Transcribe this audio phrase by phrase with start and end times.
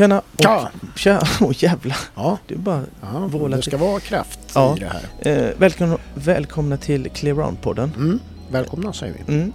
[0.00, 0.22] Tjena!
[0.36, 0.70] Ja.
[0.96, 1.22] Tja!
[1.40, 1.96] Åh jävlar!
[2.14, 2.82] Ja, Du bara...
[3.02, 3.70] ja Vråla det till.
[3.72, 4.76] ska vara kraft Ja.
[4.76, 5.42] i det här.
[5.48, 7.90] Eh, välkomna, välkomna till Clear Round-podden.
[7.96, 8.20] Mm.
[8.50, 9.34] Välkomna säger vi.
[9.34, 9.52] Mm.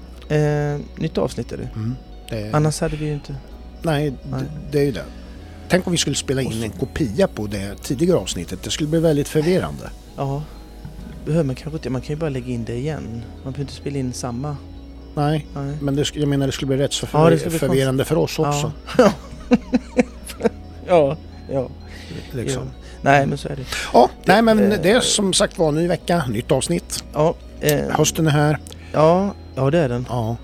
[0.76, 1.70] Eh, nytt avsnitt är det.
[1.76, 1.96] Mm.
[2.30, 3.36] Det, Annars hade vi ju inte...
[3.82, 4.42] nej, Nej.
[4.72, 5.04] det är ju det.
[5.70, 8.64] Tänk om vi skulle spela in en kopia på det tidigare avsnittet.
[8.64, 9.90] Det skulle bli väldigt förvirrande.
[10.18, 10.44] Ja.
[11.26, 11.90] Behöver man kanske inte...
[11.90, 13.04] Man kan ju bara lägga in det igen.
[13.44, 14.58] Man behöver inte spela in samma.
[15.16, 15.78] Nej, Nej.
[15.82, 18.40] men det, jag menar det skulle bli rätt så Ja, förvir- bli förvirrande för oss
[18.40, 18.72] också.
[18.98, 19.12] Ja.
[20.88, 21.18] Ja.
[21.52, 21.70] ja.
[22.32, 22.64] Liksom.
[22.64, 22.70] ja.
[23.02, 23.66] Nej men så är det.
[23.94, 24.80] Ja, nej men Eh.
[24.84, 27.04] det är som sagt var ny vecka, nytt avsnitt.
[27.14, 27.36] Ja.
[27.60, 28.58] Eh, Hösten är här.
[28.94, 29.34] ja.
[29.56, 30.06] Ja det är den.
[30.10, 30.38] Ja.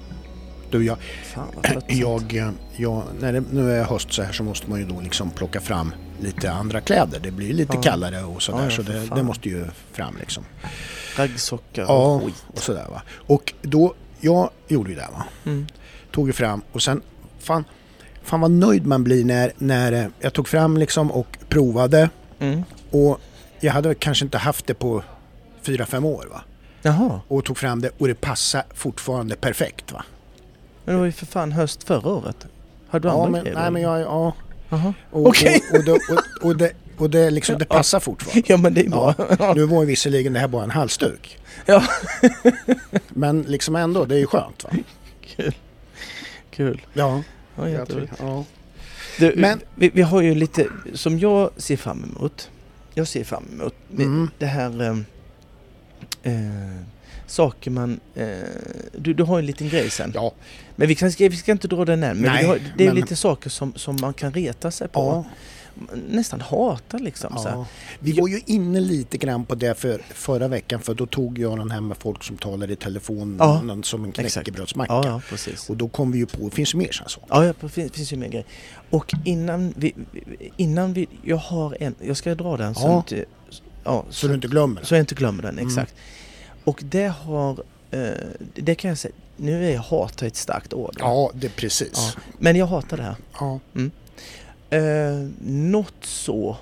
[0.70, 1.48] Du, jag, Fan
[1.88, 5.30] jag, jag, när det nu är höst så här så måste man ju då liksom
[5.30, 7.20] plocka fram lite andra kläder.
[7.20, 7.82] Det blir lite Ja.
[7.82, 10.44] kallare och sådär Ja, så det, det måste ju fram liksom.
[11.18, 12.44] Raggsockar Ja, och skit.
[12.54, 13.02] och sådär va.
[13.28, 15.24] Och då, jag gjorde ju det va.
[15.46, 15.68] Mm.
[16.12, 17.02] Tog ju fram och sen,
[17.40, 17.64] fan,
[18.24, 22.64] fan vad nöjd man blir när, när eh, jag tog fram liksom och provade Mm.
[22.92, 23.20] och
[23.60, 25.04] jag hade kanske inte haft det på
[25.62, 26.42] fyra fem år va.
[26.82, 27.22] Jaha.
[27.28, 30.04] Och tog fram det och det passar fortfarande perfekt va.
[30.86, 32.48] Men det var ju för fan höst förra året.
[32.90, 34.34] Hade du Ja men, nej men jag, ja.
[34.70, 34.94] Jaha.
[35.12, 35.62] Och, Okej.
[35.72, 38.44] och, och, det- och, och, det, och det, liksom, det passar fortfarande.
[38.48, 39.16] Ja men det är bra.
[39.40, 39.54] Ja.
[39.56, 41.38] Nu var ju visserligen det här bara en halsduk.
[41.66, 41.84] Ja.
[43.10, 44.70] Men liksom ändå, det är ju skönt va.
[45.36, 45.54] Kul.
[46.52, 46.82] Kul.
[46.94, 47.22] Ja,
[47.70, 48.14] Ja, jätteroligt.
[49.20, 52.50] Du, Men- vi, vi har ju lite, som jag ser fram emot.
[52.94, 54.30] Jag ser fram emot Mm.
[54.38, 55.04] det här
[56.24, 56.34] eh,
[57.28, 58.00] saker man...
[58.16, 58.28] Eh,
[58.98, 60.12] du, du har en liten grej sen.
[60.16, 60.32] Ja,
[60.76, 62.18] Men vi, kan, vi ska inte dra den än.
[62.18, 65.00] Men Nej, har, det är men- lite saker som, som man kan reta sig på.
[65.00, 65.26] ja,
[66.10, 67.38] Nästan hata liksom.
[67.38, 67.66] Så ja.
[68.00, 71.58] Vi var ju inne lite grann på det för förra veckan för då tog jag
[71.58, 74.94] den här med folk som talar i telefon Ja, som en knäckebrödsmacka.
[74.94, 75.70] Ja, ja, precis.
[75.70, 77.28] Och då kom vi ju på, det finns ju mer sådana saker.
[77.30, 78.46] Ja, ja, det finns, finns ju mer grejer.
[78.90, 79.94] Och innan vi,
[80.58, 81.08] innan vi...
[81.24, 81.96] Jag har en...
[82.02, 83.26] Jag ska dra den så inte...
[83.84, 84.88] Ja, Så du inte glömmer det.
[84.88, 85.68] Så jag inte glömmer den, Mm.
[85.68, 85.96] exakt.
[86.64, 87.64] Och det har...
[87.92, 88.10] Eh,
[88.56, 90.96] det kan jag säga, nu är jag hatar ett starkt ord.
[91.00, 92.18] Ja, det precis.
[92.40, 93.16] Men jag hatar det här.
[93.40, 93.60] Ja.
[94.72, 96.58] Eh, något så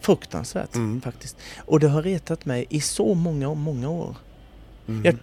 [0.00, 1.00] fruktansvärt Mm.
[1.00, 1.36] faktiskt.
[1.58, 4.16] Och det har retat mig i så många, många år.
[4.88, 5.04] Mm.
[5.04, 5.16] Jag-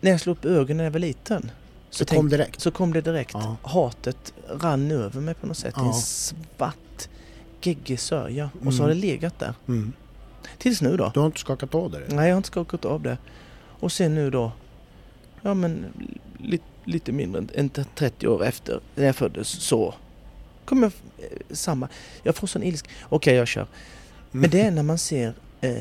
[0.00, 1.50] När jag slog upp ögonen när jag var liten
[1.90, 2.60] så, Så tänk, kom direkt.
[2.60, 3.30] så kom det direkt.
[3.34, 3.56] Ja.
[3.62, 5.74] Hatet rann över mig på något sätt.
[5.76, 5.86] Ja.
[5.86, 7.08] En svart
[7.62, 8.50] geggig sörja.
[8.64, 8.80] Och så Mm.
[8.80, 9.54] har det legat där.
[9.68, 9.92] Mm.
[10.58, 11.10] Tills nu då.
[11.14, 11.98] Du har inte skakat av det?
[12.08, 13.18] Nej, jag har inte skakat av det.
[13.80, 14.52] Och sen nu då,
[15.42, 15.84] ja men
[16.38, 19.94] lite, lite mindre än 30 år efter när jag föddes så
[20.68, 20.82] kommer
[21.18, 21.88] jag eh, samma.
[22.22, 22.88] Jag får sån ilsk.
[23.08, 23.66] Okej, jag kör.
[24.30, 25.72] Men det är när man ser, eh,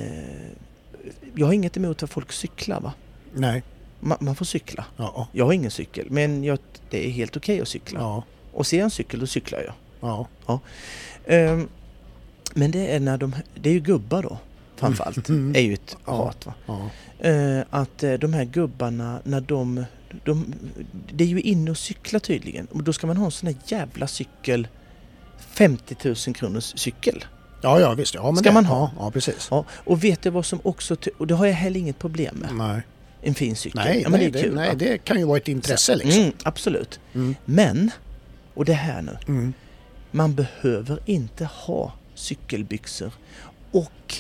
[1.36, 2.94] jag har inget emot att folk cyklar va.
[3.34, 3.64] Nej.
[4.00, 4.86] Man, man får cykla.
[4.98, 5.28] Ja.
[5.31, 6.59] Jag har ingen cykel, men jag,
[6.90, 8.00] det är helt okej att cykla.
[8.00, 8.24] Ja.
[8.53, 9.74] Och ser jag en cykel, då cyklar jag.
[10.46, 10.59] Ja.
[11.25, 11.68] Ehm,
[12.54, 14.38] men det är när de, det är ju gubbar då,
[14.75, 15.30] framförallt.
[15.30, 15.56] Mm.
[15.56, 16.14] är ju ett Ja.
[16.25, 16.54] hat va.
[16.66, 16.90] Ja.
[17.30, 19.86] Eh, att eh, de här gubbarna, när de,
[20.25, 20.53] de...
[21.13, 22.66] Det är ju inne och cykla tydligen.
[22.66, 24.68] Och då ska man ha en sån här jävla cykel.
[25.40, 27.25] 50 000 kronors cykel.
[27.62, 28.13] Ja, ja visst.
[28.16, 28.53] Ja, men Ska det.
[28.53, 28.91] man ha?
[29.00, 29.47] Ja, precis.
[29.51, 30.95] Ja, och vet du vad som också...
[31.18, 32.56] Och det har jag heller inget problem med.
[32.56, 32.81] Nej,
[33.22, 33.81] En fin cykel.
[33.85, 34.56] nej, ja, men nej, det är kul.
[34.56, 34.75] nej va?
[34.75, 36.22] det kan ju vara ett intresse liksom.
[36.22, 37.00] Mm, absolut.
[37.13, 37.35] Mm.
[37.45, 37.91] Men,
[38.53, 39.18] och det här nu.
[39.28, 39.53] Mm.
[40.12, 43.12] Man behöver inte ha cykelbyxor
[43.72, 44.13] och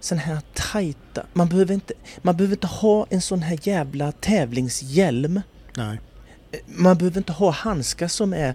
[0.00, 1.26] sån här tajta...
[1.32, 5.40] Man behöver, inte, man behöver inte ha en sån här jävla tävlingshjälm.
[5.76, 6.00] Nej.
[6.66, 8.54] Man behöver inte ha handskar som är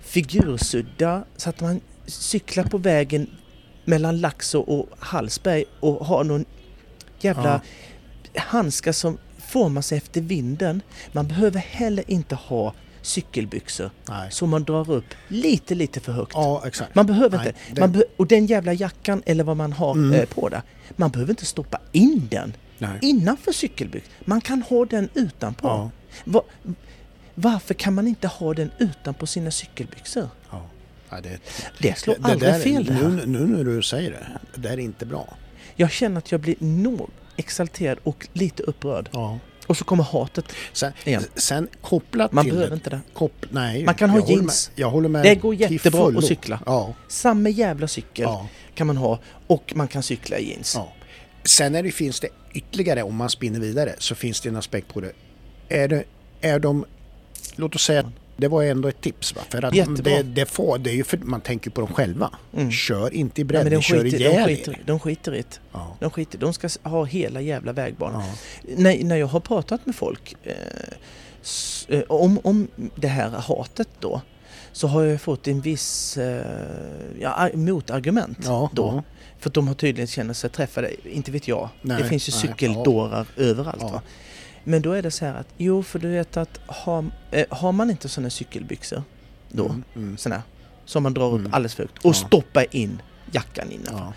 [0.00, 3.30] figursudda så att man cyklar på vägen
[3.84, 6.44] mellan Laxå och Hallsberg och har någon
[7.20, 7.60] jävla
[8.36, 10.82] handskar som formar sig efter vinden.
[11.12, 12.74] Man behöver heller inte ha
[13.08, 14.30] cykelbyxor Nej.
[14.30, 16.32] som man drar upp lite, lite för högt.
[16.34, 16.94] Ja, exakt.
[16.94, 17.80] Man behöver Nej, inte.
[17.80, 20.20] Man be- och den jävla jackan eller vad man har Mm.
[20.20, 20.62] eh, på där.
[20.96, 22.98] Man behöver inte stoppa in den Nej.
[23.02, 24.12] innanför cykelbyxor.
[24.24, 25.68] Man kan ha den utanpå.
[25.68, 25.90] Ja.
[26.24, 26.42] Va-
[27.34, 30.28] varför kan man inte ha den utanpå sina cykelbyxor?
[30.50, 30.66] Ja.
[31.10, 31.38] Ja, det,
[31.78, 33.08] Det slår det, aldrig där, fel det här.
[33.08, 34.26] nu, nu när du säger det,
[34.60, 35.34] det är inte bra.
[35.76, 39.08] Jag känner att jag blir nog exalterad och lite upprörd.
[39.12, 39.38] Ja.
[39.68, 40.44] Och så kommer hatet.
[40.72, 41.24] Sen, Igen.
[41.34, 43.00] sen kopplat Man till behöver det, inte det.
[43.14, 44.70] Kopp, nej, Man kan ha jag håller jeans.
[44.76, 46.18] Med, jag håller med Det går jättebra fullo.
[46.18, 46.60] att cykla.
[46.66, 50.74] Ja, Samma jävla cykel ja, kan man ha och man kan cykla i jeans.
[50.76, 50.92] ja.
[51.44, 54.94] Sen är det, finns det ytterligare, om man spinner vidare, så finns det en aspekt
[54.94, 55.12] på det.
[55.68, 56.04] Är, det,
[56.40, 56.84] är de,
[57.56, 59.42] låt oss säga det var ändå ett tips va?
[59.50, 60.12] För att Jättebra.
[60.16, 62.30] det, det, får, det är ju för man tänker på dem själva.
[62.56, 62.70] Mm.
[62.70, 64.82] Kör inte i Ja, bredd, men ni de, kör skiter, de, ihjäl skiter, er.
[64.86, 65.60] de skiter i det.
[65.72, 68.22] Ja, De, skiter, de ska ha hela jävla vägbanan.
[68.22, 68.34] ja,
[68.76, 70.52] När, när jag har pratat med folk eh,
[71.42, 74.20] s, eh, om, om det här hatet då
[74.72, 76.42] så har jag fått en viss eh,
[77.20, 78.82] ja, ar- motargument Ja, då.
[78.96, 79.02] ja.
[79.38, 81.68] För att de har tydligen känner sig träffade, inte vet jag.
[81.82, 83.78] Nej, det finns ju nej, cykeldårar överallt.
[83.80, 83.88] Ja.
[83.88, 84.02] Va?
[84.64, 87.72] Men då är det så här att, jo för du vet att har, eh, har
[87.72, 89.02] man inte sådana cykelbyxor
[89.48, 90.16] då, Mm, mm.
[90.26, 90.42] här,
[90.84, 91.54] som man drar upp Mm.
[91.54, 92.12] alldeles för högt och Ja.
[92.14, 93.02] stoppar in
[93.32, 93.94] jackan innanför.
[93.98, 94.12] Ja.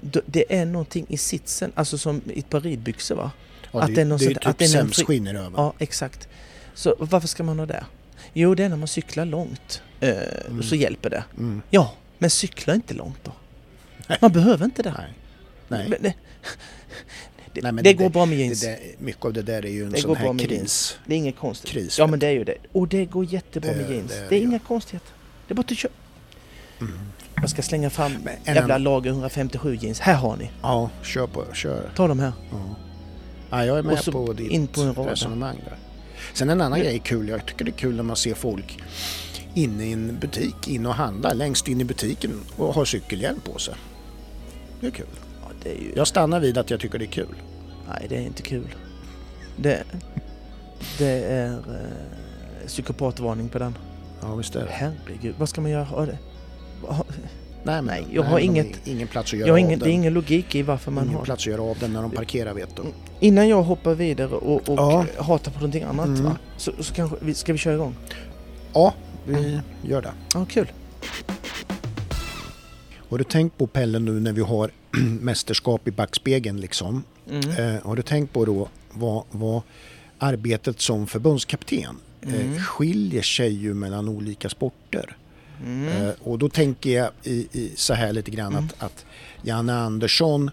[0.00, 3.30] Då- Det är någonting i sitsen, alltså som i ett par ridbyxor va?
[3.72, 5.52] Ja, Att det, det är någon det är typ att det är sämsskinn över.
[5.56, 6.28] Ja, exakt.
[6.74, 7.84] Så varför ska man ha det?
[8.32, 9.82] Jo, det är när man cyklar långt.
[10.00, 10.10] Eh,
[10.48, 10.62] Mm.
[10.62, 11.24] Så hjälper det.
[11.38, 11.62] Mm.
[11.70, 13.32] Ja, men cykla inte långt då.
[14.08, 14.18] Nej.
[14.20, 14.94] Man behöver inte det.
[14.98, 15.12] Nej.
[15.68, 15.98] Nej.
[16.00, 16.12] Men
[17.54, 18.60] det, det, Nej, det, det- går bra med Det jeans.
[18.60, 20.98] Det, där, mycket av det där är ju en Det sån här kris.
[21.06, 21.70] är inget konstigt.
[21.70, 22.56] Kris, ja, men det är ju det.
[22.72, 24.10] Och det går jättebra Det- med jeans.
[24.12, 24.38] det Det, är det.
[24.38, 25.12] inga konstigheter.
[25.48, 25.94] Det är bara att köpa.
[26.80, 26.92] Mm.
[27.36, 28.12] Jag ska slänga fram
[28.44, 30.00] en jävla lager 157 jeans.
[30.00, 30.50] Här har ni.
[30.62, 31.44] Ja, kör på.
[31.54, 31.90] Kör.
[31.96, 32.32] Ta dem här.
[32.50, 32.76] Ja.
[33.50, 35.08] Ja, jag är med på ditt in på en rad.
[35.08, 35.76] resonemang där.
[36.32, 37.28] Sen en annan Men- grej är kul.
[37.28, 38.78] Jag tycker det är kul när man ser folk
[39.54, 43.58] inne i en butik, in och handla längst in i butiken och har cykelhjälm på
[43.58, 43.74] sig.
[44.80, 45.06] Det är kul.
[45.64, 45.92] Det är ju...
[45.96, 47.34] Jag stannar vid att jag tycker det är kul.
[47.88, 48.74] Nej, det är inte kul.
[49.56, 49.82] Det,
[50.98, 53.78] det är eh, psykopatvarning på den.
[54.22, 54.70] Ja, visst är det.
[54.70, 55.84] Herregud, vad ska man göra?
[55.84, 56.18] Ha det?
[57.66, 59.78] Nej, men, Nej, jag har de inget- ingen plats att göra Jag har av ingen,
[59.78, 59.94] det är den.
[59.94, 61.24] ingen logik i varför man ingen har...
[61.24, 62.82] plats att göra av den när de parkerar vet du.
[63.20, 65.04] Innan jag hoppar vidare och, och Ja.
[65.18, 66.24] hatar på någonting annat Mm.
[66.24, 66.36] va?
[66.56, 67.94] Så, så kanske vi, ska vi köra igång?
[68.74, 68.94] Ja,
[69.26, 70.12] vi gör det.
[70.34, 70.72] Ja, kul.
[73.14, 74.70] Har du tänkt på Pelle nu när vi har
[75.20, 77.02] mästerskap i backspegeln liksom?
[77.30, 77.50] Mm.
[77.50, 79.62] Eh, har du tänkt på då vad, vad
[80.18, 82.58] arbetet som förbundskapten eh, Mm.
[82.60, 85.16] skiljer sig ju mellan olika sporter.
[85.64, 85.88] Mm.
[85.88, 88.64] Eh, och då tänker jag i, i så här lite grann Mm.
[88.64, 89.04] att, att
[89.42, 90.50] Janne Andersson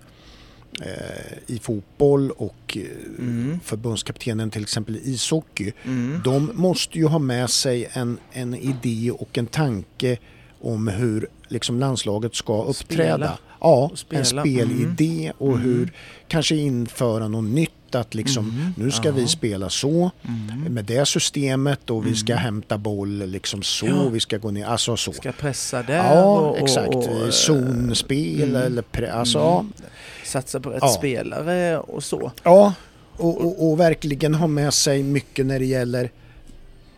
[0.82, 2.84] eh, i fotboll och eh,
[3.20, 3.60] Mm.
[3.64, 5.72] förbundskaptenen till exempel i ishockey.
[5.86, 6.22] Mm.
[6.24, 10.18] De måste ju ha med sig en, en idé och en tanke
[10.62, 13.14] om hur liksom landslaget ska uppträda.
[13.16, 13.38] Spela.
[13.62, 14.20] Ja, Och spela.
[14.20, 15.62] en spelidé och Mm.
[15.62, 15.94] hur
[16.28, 18.74] kanske införa något nytt att liksom Mm.
[18.78, 19.14] nu ska Ja.
[19.14, 20.74] vi spela så Mm.
[20.74, 22.44] med det systemet och vi ska Mm.
[22.44, 24.10] hämta boll liksom så, Ja.
[24.10, 25.14] vi ska gå ner, alltså så.
[25.14, 26.96] Ska pressa där Ja, och, och, exakt.
[26.96, 28.62] och, eh, Zonspel mm.
[28.62, 29.74] eller pre, alltså Mm.
[30.26, 30.88] Satsa på rätt Ja.
[30.88, 32.32] spelare och så.
[32.44, 32.74] ja.
[33.18, 36.12] Och, och, och verkligen ha med sig mycket när det gäller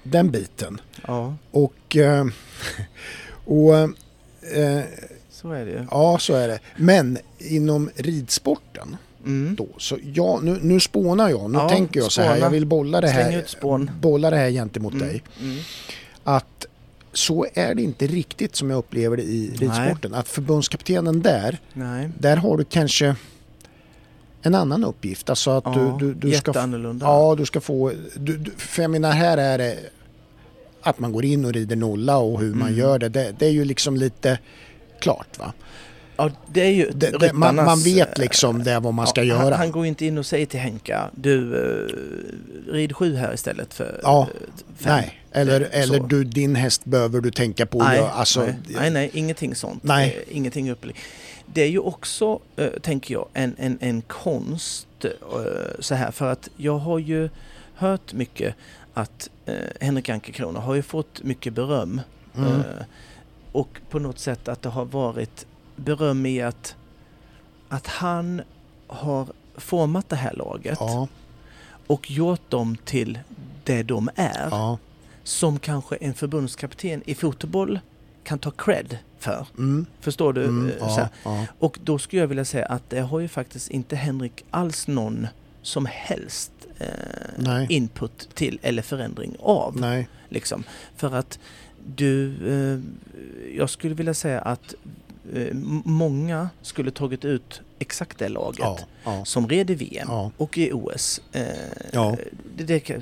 [0.03, 0.81] den biten.
[1.07, 2.25] Ja, Och, eh,
[3.45, 3.73] och
[4.55, 4.81] eh,
[5.31, 5.85] så är det ju.
[5.91, 6.59] ja, så är det.
[6.77, 9.55] Men inom ridsporten Mm.
[9.55, 11.49] då, så ja, nu, nu spånar jag.
[11.51, 12.45] Nu Ja, tänker jag så här, spåna.
[12.45, 13.45] jag vill bolla det här,
[14.01, 15.07] bolla det här gentemot Mm.
[15.07, 15.23] dig.
[15.41, 15.57] Mm.
[16.23, 16.65] Att
[17.13, 20.13] så är det inte riktigt som jag upplever det i ridsporten.
[20.13, 22.09] Att förbundskaptenen där, Nej.
[22.19, 23.15] där har du kanske
[24.41, 25.29] en annan uppgift.
[25.29, 26.53] Alltså att Ja, du, du, du ska...
[27.01, 27.91] Ja, du ska få...
[28.15, 29.77] Du, du, för jag menar här är det
[30.83, 32.79] att man går in och rider nolla och hur man Mm.
[32.79, 33.35] gör det, det.
[33.39, 34.39] Det är ju liksom lite
[34.99, 35.53] klart va.
[36.15, 39.07] Ja, det är ju Det, det, man, man ryttarnas, vet eh, liksom det vad man
[39.07, 39.55] ska ja, göra.
[39.55, 41.87] Han, går inte in och säger till Henka, du, uh,
[42.73, 44.47] rid sju här istället för Ja, eh,
[44.77, 44.95] fem.
[44.95, 45.65] Nej, eller, Så.
[45.71, 47.77] eller du, din häst behöver du tänka på.
[47.77, 49.83] Nej, ja, alltså, nej, nej, nej, ingenting sånt.
[49.83, 50.23] Nej.
[50.27, 50.95] Eh, ingenting upplägg.
[51.53, 55.11] Det är ju också, eh, tänker jag, en, en, en konst eh,
[55.79, 57.29] så här för att jag har ju
[57.75, 58.55] hört mycket
[58.93, 62.01] att eh, Henrik Ankerkrona har ju fått mycket beröm
[62.37, 62.51] Mm.
[62.51, 62.63] eh,
[63.51, 65.45] och på något sätt att det har varit
[65.75, 66.75] beröm i att,
[67.69, 68.41] att han
[68.87, 71.07] har format det här laget Ja,
[71.87, 73.19] och gjort dem till
[73.63, 74.77] det de är ja.
[75.23, 77.79] som kanske en förbundskapten i fotboll
[78.23, 79.47] kan ta cred för.
[79.57, 80.43] Mm, Förstår du?
[80.43, 81.45] mm, Eh, ja, ja.
[81.59, 85.27] Och då skulle jag vilja säga att det har ju faktiskt inte Henrik alls någon
[85.61, 89.77] som helst eh, input till eller förändring av.
[89.79, 90.07] Nej.
[90.29, 90.63] Liksom.
[90.95, 91.39] För att
[91.95, 92.79] du, eh,
[93.57, 94.73] jag skulle vilja säga att
[95.33, 95.53] eh,
[95.85, 100.31] många skulle tagit ut exakt det laget Ja, ja, som red i VM ja.
[100.37, 101.21] och i OS.
[101.31, 101.43] Eh,
[101.91, 102.17] Ja.
[102.57, 102.99] det, det,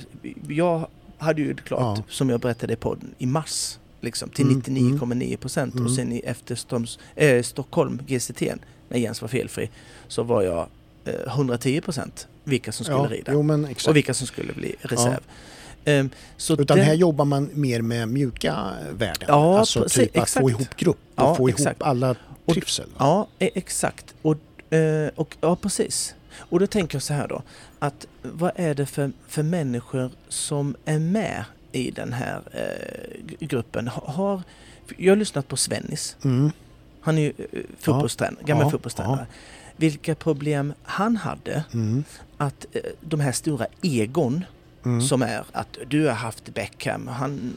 [0.49, 0.87] jag
[1.17, 3.77] hade ju klart, som jag berättade i podden, i mars.
[4.03, 5.85] Liksom, till Mm, 99,9 procent mm.
[5.85, 8.41] och sen i efterstoms, eh, Stockholm, GCT,
[8.89, 9.69] när Jens var felfri,
[10.07, 10.67] så var jag
[11.05, 13.87] eh, 110 procent vilka som skulle ja, rida Jo, men exakt.
[13.87, 15.19] och vilka som skulle bli reserv.
[15.85, 19.25] Ehm, så Utan den- här jobbar man mer med mjuka värden.
[19.27, 20.43] Ja, alltså precis, typ att exakt.
[20.43, 21.65] få ihop grupp och Ja, få exakt.
[21.81, 22.87] ihop alla Och- trivsel.
[22.97, 24.13] Ja, e- exakt.
[24.21, 26.15] Och, eh, och, ja, precis.
[26.37, 27.41] Och då tänker jag så här då,
[27.79, 33.87] att vad är det för, för människor som är med i den här eh, gruppen?
[33.87, 34.41] Ha- Har,
[34.97, 36.51] jag har lyssnat på Svennis, Mm.
[37.01, 39.25] Han är ju eh, fotbollstränare, gammal Ja, fotbollstränare.
[39.77, 42.03] Vilka problem han hade Mm.
[42.37, 44.43] att eh, de här stora egon
[44.85, 45.01] Mm.
[45.01, 47.07] som är att du har haft Beckham.
[47.07, 47.53] Han,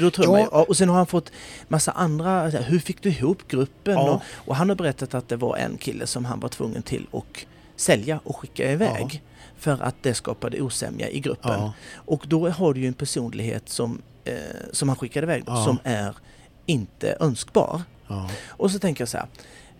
[0.00, 0.32] då tror Ja.
[0.32, 1.32] man, ju- ja, och sen har han fått
[1.68, 3.94] massa andra, hur fick du ihop gruppen?
[3.94, 4.10] Ja.
[4.10, 7.06] Och, och han har berättat att det var en kille som han var tvungen till
[7.12, 7.24] att
[7.76, 9.22] sälja och skicka iväg.
[9.58, 11.50] För att det skapade osämja i gruppen.
[11.60, 11.72] Ja.
[11.94, 14.34] Och då har du ju en personlighet som, eh,
[14.72, 15.64] som han skickade iväg då, Ja.
[15.64, 16.14] som är
[16.66, 17.82] inte önskbar.
[18.10, 18.30] Ja.
[18.48, 19.26] Och så tänker jag så här.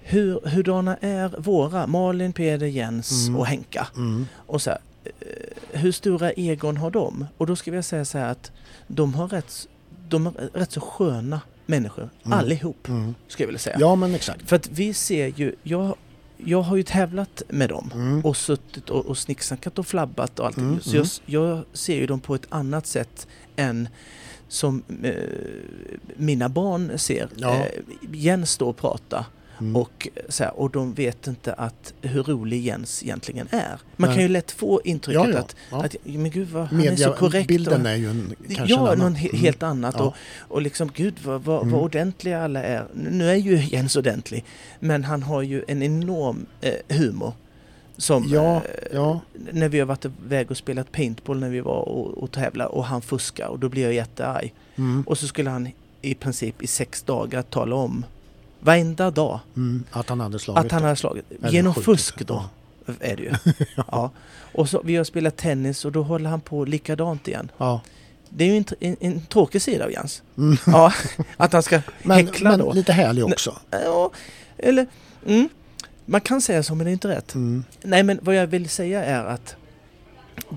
[0.03, 3.41] Hur, hurdana är våra, Malin, Peder, Jens Mm.
[3.41, 3.87] och Henka?
[3.97, 4.27] Mm.
[4.47, 7.27] Och så här, eh, hur stora egon har de?
[7.37, 8.53] Och då ska jag säga så här att
[8.87, 9.69] de har rätt,
[10.09, 12.39] de är rätt så sköna människor, Mm.
[12.39, 13.15] allihop, Mm.
[13.29, 13.77] skulle jag vilja säga.
[13.81, 14.49] Ja, men exakt.
[14.49, 15.95] För att vi ser ju, jag,
[16.37, 18.25] jag har ju tävlat med dem Mm.
[18.25, 20.57] och suttit och, och snicksnackat och flabbat och allt.
[20.57, 23.89] Mm, Så jag, jag ser ju dem på ett annat sätt än
[24.51, 25.13] som eh,
[26.17, 27.55] mina barn ser Ja.
[27.57, 27.65] eh,
[28.13, 29.27] Jens stå och prata
[29.61, 29.77] Mm.
[29.77, 33.79] och, så här, och de vet inte att hur rolig Jens egentligen är.
[33.97, 34.17] Man Nej.
[34.17, 35.39] kan ju lätt få intrycket ja, ja.
[35.39, 35.85] att, ja.
[35.85, 37.51] att men gud vad han är så korrekt.
[37.51, 39.41] Mediabilden och, är ju en, kanske ja, något he- Mm.
[39.43, 40.01] helt annat.
[40.01, 41.73] Och, och liksom, gud vad, vad, Mm.
[41.73, 42.85] vad ordentliga alla är.
[42.95, 44.45] Nu är ju Jens ordentlig,
[44.79, 47.33] men han har ju en enorm eh, humor.
[48.01, 49.21] Som, Ja, eh, ja.
[49.53, 52.85] när vi har varit iväg och spelat paintball när vi var och, och tävlade och
[52.85, 54.55] han fuskar och då blir jag jättearg.
[54.77, 55.03] Mm.
[55.07, 55.69] Och så skulle han
[56.03, 58.05] i princip i sex dagar tala om
[58.61, 59.85] varenda dag Mm.
[59.91, 61.25] Att han hade slagit att han hade slagit.
[61.39, 62.45] Eller Genom skjutit fusk då,
[63.01, 63.33] är det ju.
[63.77, 64.11] ja.
[64.55, 67.51] Och så, vi har spelat tennis och då håller han på likadant igen.
[67.59, 67.81] Ja.
[68.29, 70.23] Det är ju en, en, en tråkig sida av Jens.
[70.39, 70.57] Mm.
[70.67, 70.93] Ja,
[71.37, 72.73] att han ska Men, häckla men då.
[72.73, 73.57] lite härlig också.
[73.71, 74.11] Ja,
[74.59, 74.87] eller,
[75.27, 75.49] mm,
[76.11, 77.35] man kan säga så men det är inte rätt.
[77.35, 77.65] Mm.
[77.83, 79.57] Nej men vad jag vill säga är att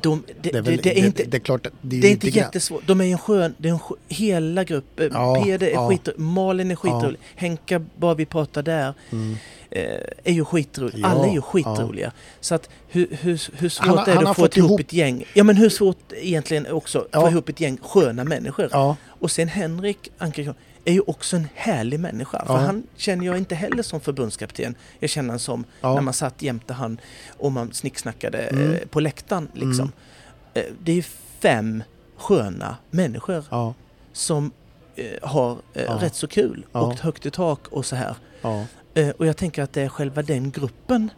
[0.02, 2.08] de, det, Det är, väl, det, det är inte, det är klart det är, det
[2.08, 2.88] är inte jättesvårt.
[2.88, 5.10] De är en skön, det är en skö, hela gruppen.
[5.14, 5.90] Ja, Peder är ja.
[5.90, 9.36] skitrolig, Malin är skitrolig, Henka, bara vi pratar där, Mm.
[9.72, 9.82] eh,
[10.24, 11.00] är ju skitrolig.
[11.00, 11.42] Ja, Alla är ju ja.
[11.42, 12.12] skitroliga.
[12.42, 15.24] Så att hur, hur, hur svårt Han är det att få ihop ihop- ett gäng?
[15.34, 17.32] Ja men hur svårt egentligen också att få Ja.
[17.32, 18.70] ihop ett gäng sköna människor?
[18.72, 22.46] Ja, Och sen Henrik Ankersson är ju också en härlig människa.
[22.46, 22.60] För Ja.
[22.60, 24.76] han känner jag inte heller som förbundskapten.
[25.00, 25.94] Jag känner honom som Ja.
[25.94, 27.00] när man satt jämte han
[27.38, 28.72] och man snicksnackade Mm.
[28.74, 29.48] eh, på läktaren.
[29.54, 29.92] Liksom.
[30.54, 30.68] Mm.
[30.68, 31.06] Eh, Det är
[31.40, 31.84] fem
[32.18, 33.74] sköna människor ja,
[34.14, 34.52] som
[34.96, 38.16] eh, har eh, rätt så kul och högt i tak och så här.
[38.94, 41.10] Eh, och jag tänker att det är själva den gruppen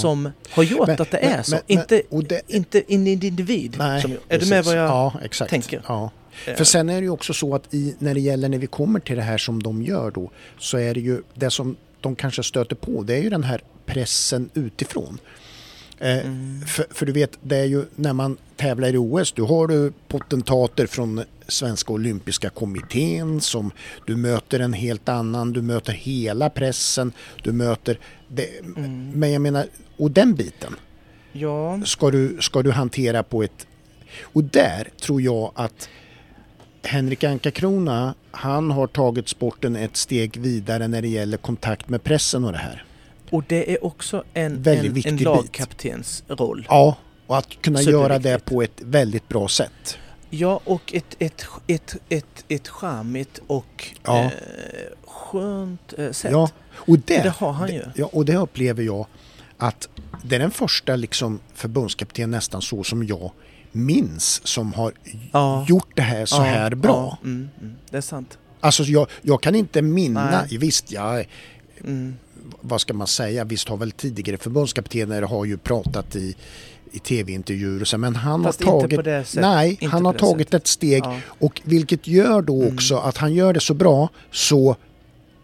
[0.00, 1.50] som har gjort Men- att det men- är så.
[1.54, 3.74] men- inte, det- inte en individ.
[3.78, 4.48] Nej, som, är precis.
[4.48, 6.10] du med vad jag tänker?
[6.46, 8.66] Eh, För sen är det ju också så att i, när det gäller när vi
[8.66, 12.16] kommer till det här som de gör då så är det ju det som de
[12.16, 15.18] kanske stöter på det är ju den här pressen utifrån.
[15.98, 16.60] Eh, Mm.
[16.66, 19.92] för, för du vet, det är ju när man tävlar i OS, då har du
[20.08, 23.70] potentater från Svenska Olympiska Kommittén som
[24.06, 27.12] du möter en helt annan, du möter hela pressen,
[27.42, 29.10] du möter det, Mm.
[29.14, 29.66] men jag menar,
[29.96, 30.76] och den biten
[31.32, 33.66] Ja, ska du, ska du hantera på ett...
[34.22, 35.88] Och där tror jag att
[36.86, 42.44] Henrik Anka-Krona, han har tagit sporten ett steg vidare när det gäller kontakt med pressen
[42.44, 42.84] och det här.
[43.30, 46.66] och det är också en, Väldigt en, en lagkaptens roll.
[46.68, 49.98] Ja, och att kunna göra det på ett väldigt bra sätt.
[50.30, 54.24] Ja, och ett, ett, ett, ett, ett charmigt och Ja.
[54.24, 54.30] eh,
[55.06, 56.30] skönt eh, sätt.
[56.32, 57.82] Ja, och det, det har han ju.
[57.94, 59.06] Ja, och det upplever jag
[59.58, 59.88] att
[60.24, 63.30] det är den första liksom förbundskapten nästan så som jag
[63.76, 64.92] minns som har
[65.32, 65.64] Ja.
[65.68, 67.18] gjort det här så Ja, här bra.
[67.22, 68.38] Ja, mm, mm, det är sant.
[68.60, 70.58] Alltså jag, jag kan inte minna, Nej.
[70.58, 71.26] visst jag
[71.84, 72.14] Mm.
[72.60, 76.34] vad ska man säga, visst har väl tidigare förbundskaptener har ju pratat i,
[76.92, 80.62] i tv-intervjuer och så, men han Fast har tagit, nej, Inte han har tagit sättet.
[80.62, 81.18] ett steg Ja.
[81.38, 82.74] och vilket gör då Mm.
[82.74, 84.76] också att han gör det så bra så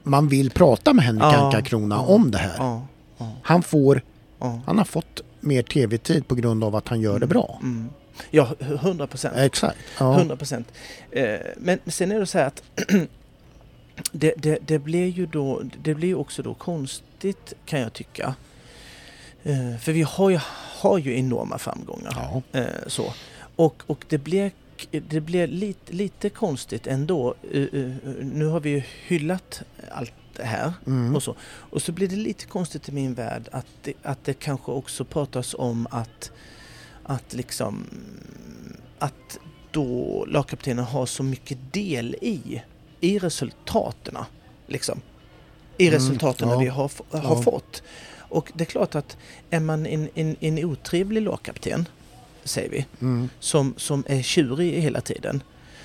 [0.03, 2.55] man vill prata med Henrik Ja, Anka-Krona ja, om det här.
[2.59, 2.87] Ja,
[3.43, 4.03] Han får,
[4.67, 7.59] han har fått mer tv-tid på grund av att han gör det bra.
[7.63, 7.89] Mm.
[8.31, 9.37] Ja, hundra procent.
[9.37, 9.79] Exakt.
[9.99, 10.19] Ja.
[10.19, 10.73] 100 procent.
[11.11, 12.63] Eh, men sen är det så här att
[14.13, 18.35] det, det, det blir ju då, det blir också då konstigt kan jag tycka.
[19.43, 20.39] Eh, för vi har ju,
[20.81, 22.13] har ju enorma framgångar.
[22.53, 22.61] Ja.
[22.61, 23.15] Eh, så.
[23.57, 24.51] Och, och det blir,
[24.91, 27.35] det blir lite, lite konstigt ändå.
[28.21, 31.17] Nu har vi ju hyllat allt det här Mm.
[31.17, 31.35] och så.
[31.43, 35.05] Och så blir det lite konstigt i min värld att det, att det kanske också
[35.05, 36.33] pratas om att,
[37.05, 37.87] att liksom
[38.99, 39.39] att
[39.71, 42.63] då lagkaptenen har så mycket del i,
[43.01, 44.17] i resultaten.
[44.67, 45.01] Liksom.
[45.79, 46.59] I Mm, resultaten ja.
[46.59, 47.43] vi har, har Ja.
[47.43, 47.83] fått.
[48.19, 49.17] Och det är klart att
[49.51, 51.89] är man en, en, en otrevlig lagkapten,
[52.45, 53.29] säger vi, Mm.
[53.41, 55.43] som, som är tjurig hela tiden,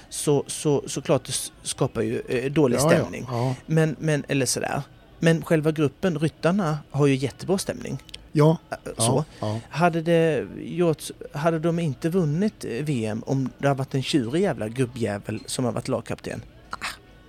[0.10, 1.34] så, så, så klart det
[1.68, 3.28] skapar ju eh, dålig Ja, stämning.
[3.66, 4.82] Men, men, eller sådär.
[5.20, 7.98] Men själva gruppen, ryttarna, har ju jättebra stämning.
[8.38, 9.26] Ja, Äh, Så.
[9.40, 9.60] ja.
[9.70, 14.42] Hade, det gjorts, hade de inte vunnit eh, VM om det hade varit en tjurig
[14.42, 16.42] jävla gubbjävel som har varit lagkapten?
[16.70, 16.76] Ah,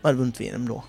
[0.03, 0.85] de hade vunnit VM då.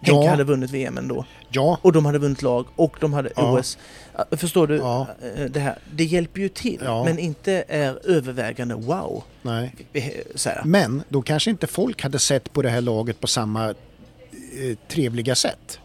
[0.00, 0.30] Henke Ja.
[0.30, 1.24] hade vunnit VM ändå.
[1.50, 3.58] ja, Och de hade vunnit lag och de hade Ja.
[3.58, 3.78] OS.
[4.14, 4.76] Ah, Förstår du?
[4.76, 5.06] Ja.
[5.36, 7.04] eh, Det, här, det hjälper ju till Ja.
[7.04, 9.24] men inte är övervägande wow.
[9.42, 9.74] nej.
[9.92, 10.52] Eh.
[10.64, 15.34] Men då kanske inte folk hade sett på det här laget på samma eh, trevliga
[15.34, 15.78] sätt.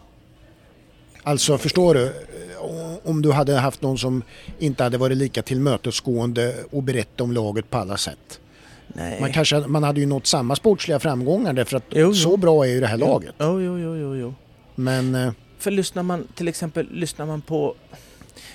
[1.30, 2.06] Alltså förstår du?
[2.06, 4.22] Eh, Om du hade haft någon som
[4.58, 8.40] inte hade varit lika tillmötesgående och berättat om laget på alla sätt.
[8.88, 9.20] Nej.
[9.20, 12.14] Man, kanske, man hade ju nått samma sportsliga framgångar därför att Jo, jo.
[12.14, 13.34] så bra är ju det här laget.
[13.38, 14.34] Jo, jo, jo, jo, jo.
[14.74, 17.74] Men eh, För lyssnar man till exempel, lyssnar man på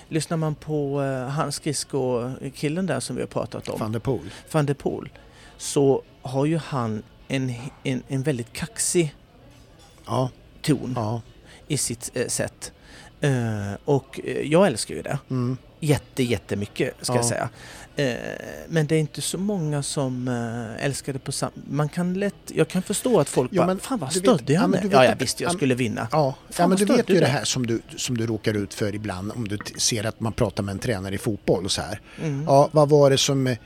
[0.10, 4.29] Lyssnar man på uh, han skridsko-killen där som vi har pratat om, van der Poel.
[4.51, 5.10] van der Poel,
[5.58, 7.53] så har ju han en,
[7.84, 9.15] en, en väldigt kaxig
[10.05, 10.29] Ja,
[10.62, 11.22] ton ja.
[11.67, 12.72] I sitt eh, sätt.
[13.22, 13.31] Eh,
[13.86, 15.19] och eh, jag älskar ju det.
[15.29, 15.57] Mm.
[15.79, 17.17] Jätte, jättemycket ska Ja.
[17.19, 17.50] jag säga.
[18.67, 20.27] Men det är inte så många som
[20.79, 21.51] älskar det på samma...
[21.69, 22.34] Man kan lätt...
[22.45, 24.89] Jag kan förstå att folk Ja, bara, men fan vad stöddig ja, han är.
[24.91, 26.07] Ja, jag att- visste jag ja, skulle vinna.
[26.12, 28.95] Ja, ja men du vet ju det här som du, som du råkar ut för
[28.95, 32.00] ibland om du ser att man pratar med en tränare i fotboll och så här.
[32.22, 32.43] Mm.
[32.48, 33.57] Ja, vad var det som, eh,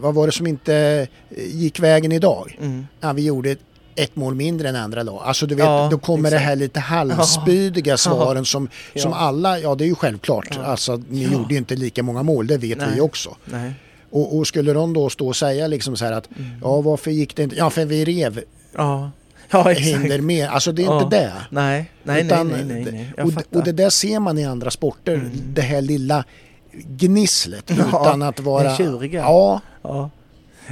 [0.00, 2.56] vad var det som inte gick vägen idag?
[2.60, 2.86] Mm.
[3.00, 3.56] Ja, vi gjorde
[3.96, 5.22] ett mål mindre än andra lag.
[5.24, 6.48] Alltså du vet, Ja, då kommer det exakt.
[6.48, 9.02] här lite halvspydiga svaren som, Ja.
[9.02, 10.62] som alla, ja det är ju självklart, Ja.
[10.62, 11.30] alltså ni Ja.
[11.32, 12.88] gjorde ju inte lika många mål, det vet Nej.
[12.94, 13.36] vi också.
[13.44, 13.72] Nej.
[14.10, 16.50] Och, och skulle de då stå och säga liksom så här att, Mm.
[16.62, 18.40] ja varför gick det inte, ja för vi rev
[18.76, 19.10] Ja,
[19.50, 19.86] ja exakt.
[19.88, 21.02] hinder mer, alltså det är Ja.
[21.02, 21.32] inte det.
[21.50, 23.24] Nej, nej, Utan, nej, nej, nej, nej.
[23.50, 25.30] Och, och det där ser man i andra sporter, Mm.
[25.54, 26.24] det här lilla
[26.72, 28.70] gnisslet Ja, utan att vara...
[28.70, 29.20] det tjuriga.
[29.20, 30.10] Ja, Ja.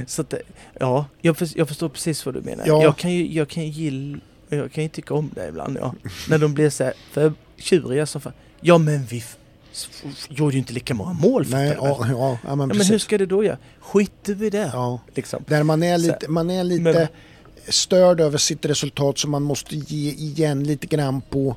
[0.07, 0.33] Så att,
[0.79, 2.63] ja, jag, för, jag förstår precis vad du menar.
[2.67, 2.83] Ja.
[2.83, 4.19] Jag kan ju, jag kan ju gilla,
[4.49, 5.93] jag kan ju tycka om det ibland ja.
[6.29, 8.33] När de blir så här för tjuriga som fan.
[8.61, 9.23] Ja men vi
[10.29, 12.97] gjorde ju inte lika många mål för nej, ja, ja, ja, men ja, men hur
[12.97, 13.57] ska det då göra?
[13.79, 14.69] Skiter vi det?
[14.73, 14.99] ja.
[15.15, 15.43] Liksom.
[15.47, 17.07] Där man är lite, man är lite Men-
[17.67, 21.55] störd över sitt resultat så man måste ge igen lite grann på,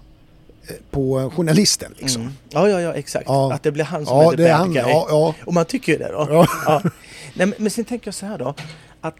[0.68, 2.22] eh, på journalisten liksom.
[2.22, 2.34] Mm.
[2.50, 3.24] Ja, ja, ja, exakt.
[3.28, 3.52] Ja.
[3.52, 4.72] Att det blir han som Ja, är det the är bad han.
[4.72, 4.82] guy.
[4.82, 5.34] Ja, ja.
[5.46, 6.46] Och man tycker ju det då.
[6.66, 6.82] Ja.
[7.34, 8.54] Nej, men, men sen tänker jag så här då.
[9.00, 9.14] Att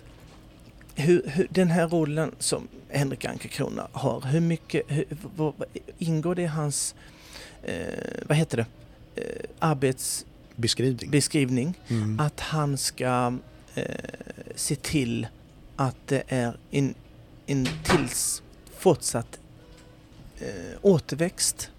[0.94, 5.04] hur, hur, den här rollen som Henrik Anka-Krona har, hur mycket hur,
[5.36, 6.94] vad, vad, ingår det i hans,
[7.62, 7.74] eh,
[8.26, 8.66] vad heter det,
[9.22, 11.10] eh, arbetsbeskrivning?
[11.10, 11.74] Beskrivning.
[11.88, 12.20] Mm.
[12.20, 13.34] Att han ska
[13.74, 13.84] eh,
[14.54, 15.26] se till
[15.76, 16.94] att det är en,
[17.46, 18.42] en tills
[18.78, 19.38] fortsatt
[20.38, 21.70] eh, återväxt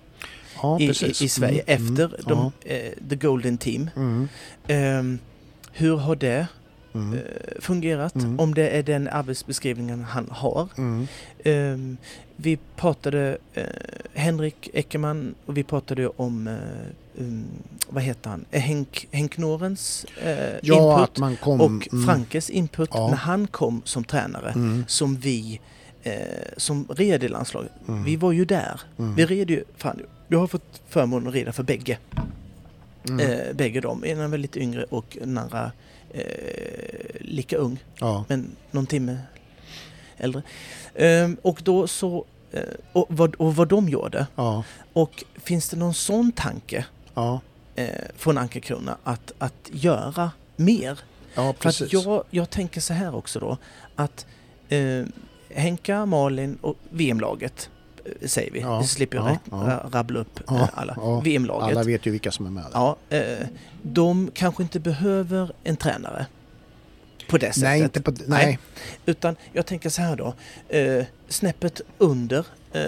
[0.62, 3.90] Ja, i, i, i Sverige Mm, efter mm, de, eh, The Golden Team.
[4.68, 5.20] Ehm,
[5.78, 6.48] hur har det
[6.94, 7.22] mm, eh,
[7.60, 8.16] fungerat?
[8.16, 8.40] Mm.
[8.40, 10.68] Om det är den arbetsbeskrivningen han har.
[10.78, 11.08] mm.
[11.44, 11.98] Ehm,
[12.38, 13.64] vi pratade eh,
[14.14, 16.54] Henrik Eckermann och vi pratade om eh,
[17.24, 17.46] um,
[17.90, 18.46] vad heter han?
[18.52, 21.62] Henk, Henk Norens eh, Ja, input kom...
[21.62, 23.08] och mm, Frankes input Ja.
[23.08, 25.60] när han kom som tränare Mm, som vi
[26.58, 27.72] som red i landslaget.
[27.88, 28.82] mm, Vi var ju där.
[29.16, 31.98] Vi red ju, fan, jag har fått förmånen att rida för bägge.
[33.10, 33.32] Mm.
[33.32, 34.04] Eh, bägge dem.
[34.04, 35.72] En är väl lite yngre och den andra
[36.14, 36.24] eh,
[37.20, 39.18] lika ung, Ja, men någon timme
[40.18, 40.42] äldre.
[40.96, 42.62] Ehm, och då så, eh,
[42.94, 44.28] och, vad, och vad de gjorde.
[44.36, 44.64] ja,
[44.94, 47.40] Och finns det någon sån tanke ja,
[47.76, 47.88] eh,
[48.18, 51.00] från Anka Krona att, att göra mer?
[51.36, 51.88] ja, För precis.
[51.88, 53.58] att jag, jag tänker så här också då,
[53.96, 54.26] att
[54.70, 55.06] eh,
[55.50, 57.75] Henka, Malin och VM-laget eh,
[58.26, 59.58] säger vi, Ja, vi slipper ja, rätt, ja.
[59.58, 60.94] ra- rabbla upp Ja, eh, alla.
[60.98, 61.20] ja.
[61.20, 61.70] VM-laget.
[61.78, 62.66] Alla vet ju vilka som är med.
[62.74, 63.48] Ja, eh,
[63.82, 66.26] de kanske inte behöver en tränare
[67.30, 67.64] på det sättet.
[67.64, 68.14] nej, inte på...
[68.28, 68.60] Nej.
[69.06, 70.34] Utan jag tänker så här då,
[70.78, 72.84] eh, snäppet under, eh,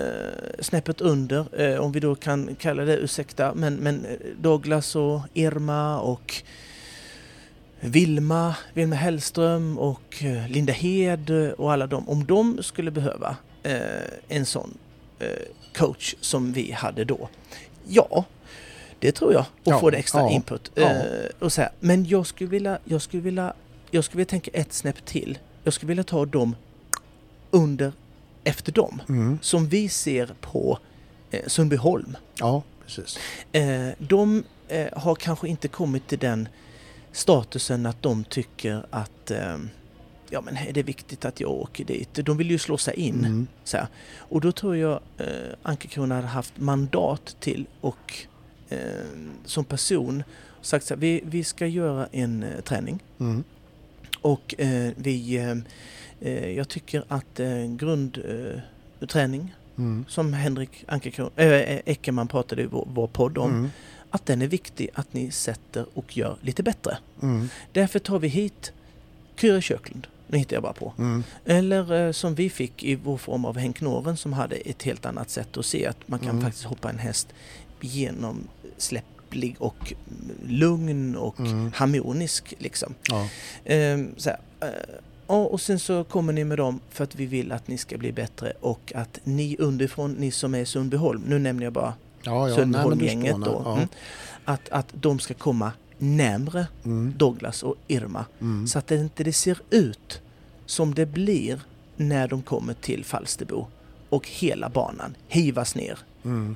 [0.60, 4.06] snäppet under, eh, om vi då kan kalla det, ursäkta, men, men
[4.42, 6.34] Douglas och Irma och
[7.80, 13.82] Vilma, Vilma Hellström och Linda Hed och alla dem, om de skulle behöva eh,
[14.28, 14.78] en sån
[15.74, 17.30] coach som vi hade då.
[17.88, 18.26] Ja,
[19.00, 19.42] det tror jag.
[19.42, 20.72] Och Ja, få det extra ja, input.
[20.76, 20.82] ja.
[20.90, 21.02] Eh,
[21.40, 21.72] och så här.
[21.80, 23.54] Men jag skulle, vilja, jag, skulle vilja,
[23.92, 25.38] jag skulle vilja tänka ett snäpp till.
[25.64, 26.56] Jag skulle vilja ta dem
[27.52, 27.92] under,
[28.44, 29.02] efter dem.
[29.10, 29.40] Mm.
[29.42, 30.80] Som vi ser på
[31.32, 32.18] eh, Sundbyholm.
[32.40, 33.20] Ja, precis.
[33.52, 36.48] Eh, de eh, har kanske inte kommit till den
[37.12, 39.58] statusen att de tycker att eh,
[40.30, 42.14] ja men är det viktigt att jag åker dit?
[42.14, 43.16] De vill ju slå sig in.
[43.26, 43.48] Mm.
[43.64, 43.88] Så här.
[44.18, 45.28] Och då tror jag eh,
[45.64, 48.14] Anka-Krona hade haft mandat till och
[48.70, 48.80] eh,
[49.46, 50.24] som person
[50.62, 53.44] sagt så här, vi, vi ska göra en eh, träning Mm.
[54.22, 55.56] och eh, vi, eh,
[56.22, 58.62] eh, jag tycker att eh, grundträning
[59.08, 60.06] träning Mm.
[60.08, 63.70] som Henrik Anka-Krona, äh, Eckerman pratade i vår, vår podd om, Mm.
[64.10, 66.98] att den är viktig att ni sätter och gör lite bättre.
[67.22, 67.50] Mm.
[67.72, 68.72] Därför tar vi hit
[69.36, 70.08] Kyra Köklund.
[70.28, 70.94] Nu hittar jag bara på.
[70.98, 71.24] Mm.
[71.46, 75.06] Eller eh, som vi fick i vår form av Henk Noren som hade ett helt
[75.06, 76.42] annat sätt att se att man kan Mm.
[76.42, 77.28] faktiskt hoppa en häst
[77.82, 79.94] genomsläpplig och
[80.48, 81.72] lugn och Mm.
[81.76, 82.94] harmonisk liksom.
[83.10, 83.28] Ja.
[83.66, 84.38] Ehm, här,
[85.28, 87.98] ja, och sen så kommer ni med dem för att vi vill att ni ska
[87.98, 92.50] bli bättre och att ni underifrån, ni som är Sundbyholm, nu nämner jag bara Ja,
[92.50, 92.56] ja.
[92.56, 93.76] Sundbyholmgänget då, spånar.
[93.76, 93.88] mm,
[94.46, 96.68] att, att de ska komma närmre.
[96.86, 97.14] Mm.
[97.18, 98.68] Douglas och Irma Mm.
[98.68, 100.22] så att det inte det ser ut
[100.66, 101.60] som det blir
[101.96, 103.68] när de kommer till Falsterbo
[104.10, 106.56] och hela banan hivas ner Mm.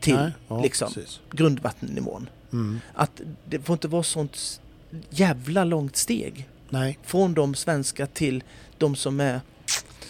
[0.00, 1.20] till Nej, ja, liksom precis.
[1.30, 2.28] grundvattennivån.
[2.52, 2.80] Mm.
[2.94, 4.60] Att det får inte vara sånt
[5.10, 8.42] jävla långt steg Nej, från de svenska till
[8.78, 9.40] de som är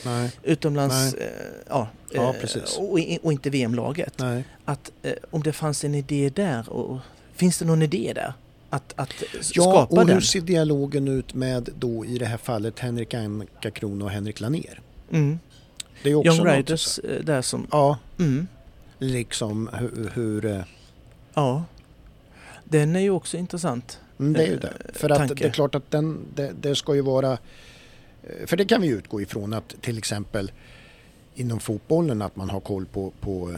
[0.05, 1.23] nej, utomlands, Nej.
[1.23, 1.29] eh,
[1.69, 4.21] ja, Ja, eh, och, och inte VM-laget.
[4.65, 6.99] Att eh, om det fanns en idé där, och,
[7.35, 8.35] finns det någon idé där?
[8.75, 9.15] Att, att
[9.55, 10.09] Ja, och den?
[10.09, 14.41] hur ser dialogen ut med då i det här fallet Henrik Anka Kron och Henrik
[14.41, 14.81] Laner?
[15.11, 15.39] Mm.
[16.03, 17.67] Det är också Young Riders eh, där som...
[17.71, 18.47] Ja, Mm,
[18.99, 20.11] liksom hur...
[20.15, 20.61] hur eh,
[21.35, 21.65] ja.
[22.65, 24.01] Den är ju också intressant.
[24.19, 24.73] mm, det är ju Eh, det.
[24.99, 25.35] För att tanke.
[25.35, 27.39] det är klart att den, det, det ska ju vara...
[28.47, 30.53] För det kan vi utgå ifrån att till exempel
[31.35, 33.57] inom fotbollen att man har koll på, på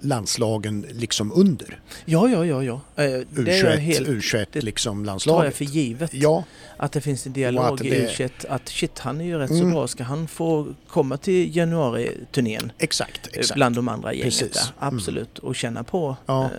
[0.00, 1.80] landslagen liksom under.
[2.04, 2.74] Ja, ja, ja, ja.
[2.74, 4.08] Eh, Det är jag U21, helt...
[4.08, 5.56] U21 det liksom tar jag landslaget.
[5.56, 6.14] för givet.
[6.14, 6.44] Ja,
[6.76, 9.48] Att det finns en dialog att i det- U21 att shit, han är ju rätt
[9.50, 9.70] så Mm.
[9.70, 9.88] bra.
[9.88, 13.26] Ska han få komma till januari-turnén exakt.
[13.26, 13.54] eh, exakt.
[13.56, 14.52] bland de andra gänget Precis.
[14.52, 14.72] där?
[14.86, 14.96] Mm.
[14.96, 15.38] Absolut.
[15.38, 16.16] Och känna på.
[16.26, 16.44] Ja.
[16.44, 16.50] eh,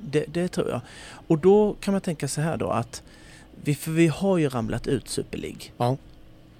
[0.00, 0.80] Det, det tror jag.
[1.26, 3.02] Och då kan man tänka så här då att
[3.64, 5.60] vi, för vi har ju ramlat ut Super League.
[5.76, 5.96] Ja.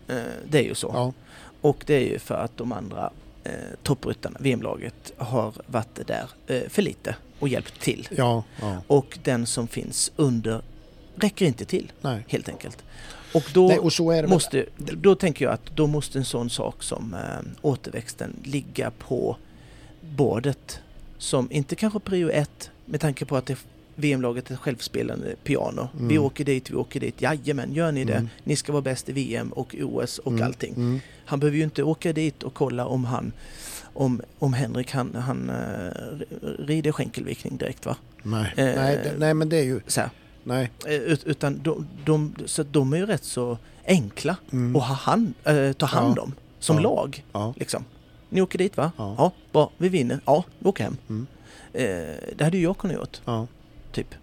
[0.08, 0.16] Eh,
[0.50, 0.90] Det är ju så.
[0.94, 1.12] Ja,
[1.60, 3.10] Och det är ju för att de andra
[3.44, 8.08] eh, toppryttarna, VM-laget, har varit där eh, för lite och hjälpt till.
[8.10, 8.82] ja, ja.
[8.86, 10.62] Och den som finns under
[11.14, 12.24] räcker inte till Nej.
[12.28, 12.84] helt enkelt.
[13.34, 17.14] Och då, Nej, och måste, då tänker jag att då måste en sån sak som
[17.14, 17.20] eh,
[17.62, 19.36] återväxten ligga på
[20.00, 20.80] bordet
[21.18, 23.56] som inte kanske prio ett med tanke på att det
[23.98, 25.88] VM-laget ett självspelande piano.
[25.92, 26.24] Vi Mm.
[26.24, 27.22] åker dit, vi åker dit.
[27.22, 28.14] Jajamän, gör ni det.
[28.14, 28.28] Mm.
[28.44, 30.74] Ni ska vara bäst i VM och OS och Mm, allting.
[30.74, 31.00] Mm.
[31.24, 33.32] Han behöver ju inte åka dit och kolla om han
[33.94, 35.92] om, om Henrik han, han uh,
[36.58, 37.96] rider skänkelvikning direkt va?
[38.22, 38.52] Nej.
[38.56, 39.80] Eh, nej, det, nej, men det är ju...
[39.86, 40.10] Så här.
[40.44, 40.70] Nej.
[40.86, 44.76] Eh, ut- utan de, de, så de är ju rätt så enkla Mm.
[44.76, 46.22] att ha hand, eh, ta hand Ja.
[46.22, 46.82] om som Ja.
[46.82, 47.24] lag.
[47.32, 47.54] Ja.
[47.56, 47.84] Liksom.
[48.28, 48.92] Ni åker dit va?
[48.96, 49.14] Ja.
[49.18, 49.70] Ja, bra.
[49.78, 50.20] Vi vinner.
[50.24, 50.96] Ja, vi åker hem.
[51.08, 51.26] Mm.
[51.72, 53.46] Eh, det hade ju jag kunnat gjort, Ja.
[53.92, 54.14] Typ.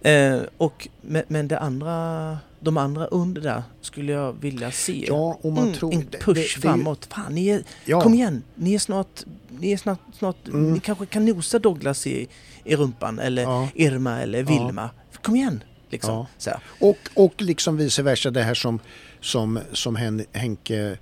[0.00, 5.04] Eh, och, men, men det andra, de andra under där skulle jag vilja se.
[5.08, 5.94] ja, och man Mm, tror...
[5.94, 7.08] en push det- det framåt.
[7.10, 8.00] Fan, ni är, Ja.
[8.00, 8.42] kom igen.
[8.54, 10.72] Ni är snart, ni är snart, snart Mm.
[10.72, 12.28] ni kanske kan nosa Douglas i,
[12.64, 13.68] i rumpan eller Ja.
[13.74, 14.44] Irma eller Ja.
[14.44, 14.90] Vilma.
[15.22, 15.64] Kom igen!
[15.90, 16.26] Liksom.
[16.46, 16.60] Ja.
[16.80, 18.80] Och, och liksom vice versa det här som,
[19.20, 20.98] som, som Hen, Henke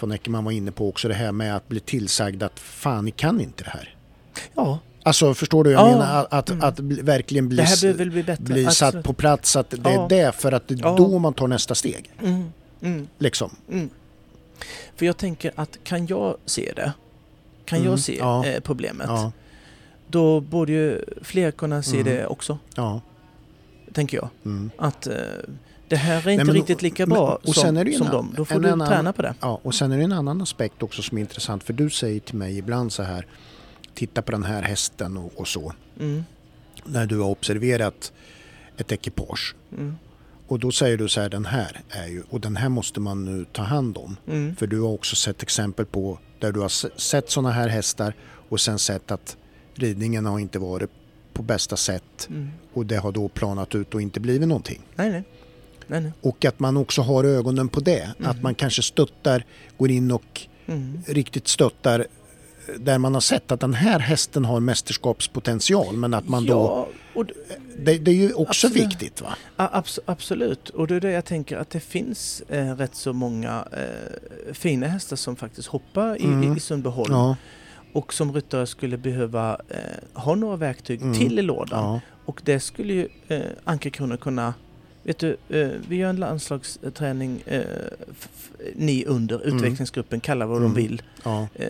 [0.00, 3.10] von Eckermann var inne på också det här med att bli tillsagd att fan ni
[3.10, 3.96] kan inte det här.
[4.54, 5.70] Ja, Alltså förstår du?
[5.70, 5.90] Jag Ja.
[5.92, 6.64] menar att, att, Mm.
[6.68, 7.64] att bli, verkligen bli,
[8.04, 10.04] bli bli satt på plats att det Ja.
[10.04, 10.94] är det för att det är Ja.
[10.98, 12.10] då man tar nästa steg.
[12.22, 12.44] Mm,
[12.82, 13.50] mm, Liksom.
[13.70, 13.90] mm.
[14.96, 16.92] För jag tänker att kan jag se det,
[17.64, 18.44] kan Mm, jag se ja.
[18.46, 19.10] eh, problemet,
[20.06, 22.12] då borde ju fler kunna se Mm.
[22.14, 23.00] det också, ja.
[23.92, 24.28] tänker jag.
[24.44, 24.70] Mm.
[24.78, 25.14] Att eh,
[25.88, 27.96] det här är inte men- riktigt lika men- bra och som, sen är det ju
[27.98, 28.34] som en dem.
[28.36, 29.34] Då får en du annan- träna på det.
[29.40, 32.20] Ja, och sen är det en annan aspekt också som är intressant för du säger
[32.20, 33.26] till mig ibland så här
[33.98, 35.72] titta på den här hästen och, och så.
[36.00, 36.24] Mm,
[36.84, 38.12] När du har observerat
[38.76, 39.54] ett ekipage.
[39.72, 39.96] mm,
[40.48, 43.24] Och då säger du så här den här är ju och den här måste man
[43.24, 44.16] nu ta hand om.
[44.26, 47.68] mm, För du har också sett exempel på där du har se- sett sådana här
[47.68, 48.14] hästar
[48.48, 49.36] och sen sett att
[49.74, 50.90] ridningen har inte varit
[51.32, 52.48] på bästa sätt mm.
[52.72, 54.80] och det har då planat ut och inte blivit någonting.
[54.96, 55.22] Nej, nej.
[55.86, 56.12] nej, nej.
[56.20, 58.10] Och att man också har ögonen på det.
[58.18, 58.30] Mm.
[58.30, 59.44] Att man kanske stöttar,
[59.78, 61.02] går in och Mm.
[61.06, 62.06] riktigt stöttar
[62.78, 66.52] där man har sett att den här hästen har mästerskapspotential men att man då...
[66.52, 67.34] ja, och, d-
[67.78, 68.86] Det, det är ju också Absolut.
[68.92, 69.36] viktigt va?
[69.56, 70.68] abs- absolut.
[70.68, 74.86] Och det är det jag tänker att det finns eh, rätt så många eh, fina
[74.86, 76.52] hästar som faktiskt hoppar i, Mm.
[76.52, 77.12] i, i Sundbyholm.
[77.12, 77.36] Ja,
[77.92, 81.14] Och som ryttare skulle behöva eh, ha några verktyg Mm.
[81.14, 81.84] till i lådan.
[81.84, 84.54] ja, Och det skulle ju eh, Anka Kronor kunna...
[85.08, 87.62] Vet du, eh, vi gör en landslagsträning, eh,
[88.74, 89.56] ni under Mm.
[89.56, 90.74] utvecklingsgruppen, kalla vad Mm.
[90.74, 91.02] de vill.
[91.24, 91.68] ja, Eh,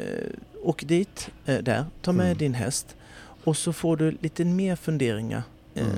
[0.63, 2.39] åk dit, där, ta med Mm.
[2.39, 2.97] din häst
[3.45, 5.43] och så får du lite mer funderingar
[5.75, 5.91] Mm.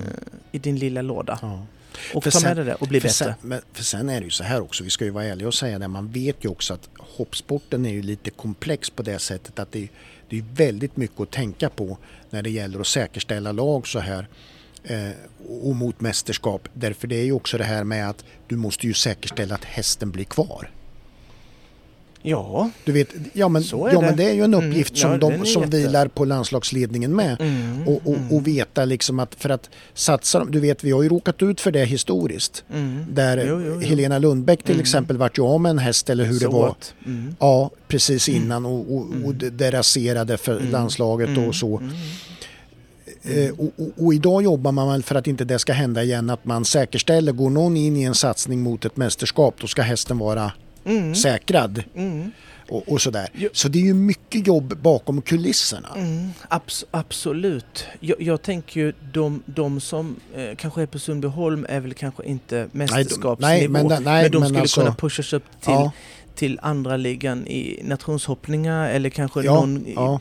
[0.52, 1.38] i din lilla låda.
[1.42, 1.66] ja.
[2.14, 3.10] Och För ta sen- med det där och bli bättre.
[3.10, 5.48] sen, men, för sen är det ju så här också, vi ska ju vara ärliga
[5.48, 9.18] och säga det, man vet ju också att hoppsporten är ju lite komplex på det
[9.18, 9.88] sättet att det,
[10.28, 11.98] det är väldigt mycket att tänka på
[12.30, 14.26] när det gäller att säkerställa lag så här
[15.62, 16.68] och mot mästerskap.
[16.74, 20.10] Därför det är ju också det här med att du måste ju säkerställa att hästen
[20.10, 20.70] blir kvar.
[22.22, 24.06] Ja, Du vet, ja men, Så är ja, det.
[24.06, 26.24] men det är ju en Mm, uppgift ja, som, den de, som jätte- vilar på
[26.24, 27.36] landslagsledningen med.
[27.40, 31.02] Mm, och, och, och veta liksom att för att satsa, de- du vet vi har
[31.02, 32.64] ju råkat ut för det historiskt.
[32.72, 33.04] mm.
[33.12, 33.80] Där Jo, jo, jo.
[33.80, 34.80] Helena Lundbäck till Mm.
[34.80, 36.68] exempel vart ju av med en häst eller hur det Så var.
[36.68, 37.34] att, Mm.
[37.40, 39.38] Ja, precis innan och, och, och Mm.
[39.38, 40.70] det, det raserade för Mm.
[40.72, 41.48] landslaget Mm.
[41.48, 41.82] och så.
[43.24, 43.46] Mm.
[43.46, 46.30] Eh, och, och, och idag jobbar man väl för att inte det ska hända igen
[46.30, 50.18] att man säkerställer, går någon in i en satsning mot ett mästerskap då ska hästen
[50.18, 50.52] vara
[50.84, 51.14] Mm.
[51.14, 52.30] säkrad Mm.
[52.68, 53.28] och, och sådär.
[53.52, 55.88] Så det är ju mycket jobb bakom kulisserna.
[55.96, 57.84] Mm, abs- absolut.
[58.00, 62.24] Jag, jag tänker ju de, de som eh, kanske är på Sundbyholm är väl kanske
[62.24, 63.36] inte mästerskapsnivå.
[63.40, 65.92] nej, men da- nej, men de men skulle alltså- kunna pushas upp till, Ja,
[66.34, 70.20] till andra ligan i nationshoppningar eller kanske Ja, någon, i- ja.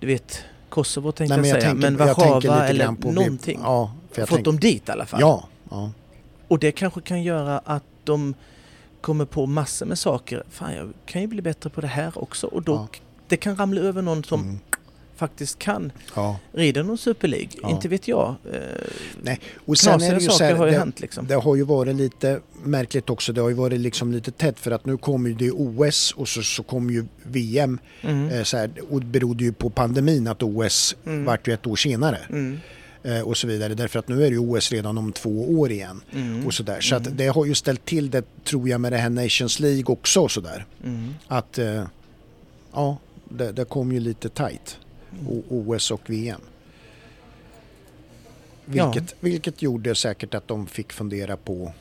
[0.00, 0.38] du vet,
[0.72, 3.12] Kosovo tänkte nej, men jag jag säga, tänker, men Warszawa eller på...
[3.12, 3.60] någonting.
[3.62, 5.20] Ja, Fått tänker, dem dit i alla fall.
[5.20, 5.90] ja, ja.
[6.48, 8.34] Och det kanske kan göra att de
[9.00, 10.42] kommer på massor med saker.
[10.50, 12.46] Fan, jag kan ju bli bättre på det här också.
[12.46, 12.86] Och då, Ja.
[13.28, 14.58] det kan ramla över någon som Mm,
[15.22, 16.38] faktiskt kan ja.
[16.52, 17.48] rida någon Super League.
[17.62, 17.70] Ja.
[17.70, 18.34] Inte vet jag.
[18.52, 18.60] Eh,
[19.22, 21.26] Nej, och sen är knasiga det ju så saker här, har ju det, hänt liksom.
[21.26, 23.32] det har ju varit lite märkligt också.
[23.32, 26.28] Det har ju varit liksom lite tätt för att nu kommer ju det OS och
[26.28, 27.78] så, så kommer ju VM.
[28.00, 28.28] Mm.
[28.28, 31.24] Eh, så här, och det berodde ju på pandemin att OS Mm.
[31.24, 32.18] vart ju ett år senare.
[32.30, 32.60] Mm.
[33.02, 33.74] Eh, och så vidare.
[33.74, 36.00] Därför att nu är det ju OS redan om två år igen.
[36.12, 36.46] Mm.
[36.46, 36.80] Och sådär.
[36.80, 37.16] Så Mm.
[37.16, 40.28] det har ju ställt till det tror jag med det här Nations League också.
[40.28, 40.66] Sådär.
[40.84, 41.14] Mm.
[41.28, 41.58] Att
[42.72, 42.96] ja,
[43.28, 44.78] det, det kom ju lite tight.
[45.48, 46.40] OS och VM.
[48.66, 48.90] Ja.
[48.92, 51.72] Vilket, vilket gjorde säkert att de fick fundera på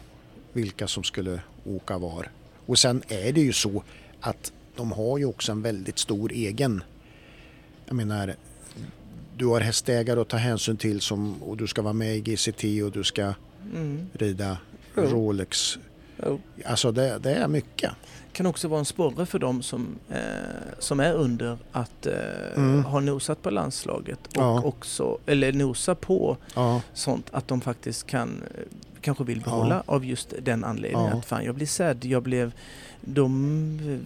[0.53, 2.29] vilka som skulle åka var.
[2.65, 3.83] Och sen är det ju så
[4.19, 6.83] att de har ju också en väldigt stor egen...
[7.85, 8.35] Jag menar,
[9.37, 12.63] du har hästägare att ta hänsyn till som, och du ska vara med i GCT
[12.85, 13.33] och du ska
[13.75, 14.07] Mm.
[14.13, 14.57] rida.
[14.95, 15.77] Rolex.
[16.25, 16.41] Jo.
[16.65, 17.91] Alltså det, det är mycket.
[18.33, 20.17] Kan också vara en sporre för dem som, eh,
[20.79, 22.13] som är under att eh,
[22.55, 22.83] Mm.
[22.85, 24.61] ha nosat på landslaget och Ja.
[24.61, 28.63] också, eller nosa på Ja, sånt att de faktiskt kan, eh,
[29.01, 31.09] kanske vill behålla av just den anledningen.
[31.11, 31.17] Ja.
[31.17, 32.51] Att fan, jag blir sedd, jag blev,
[33.01, 34.05] de,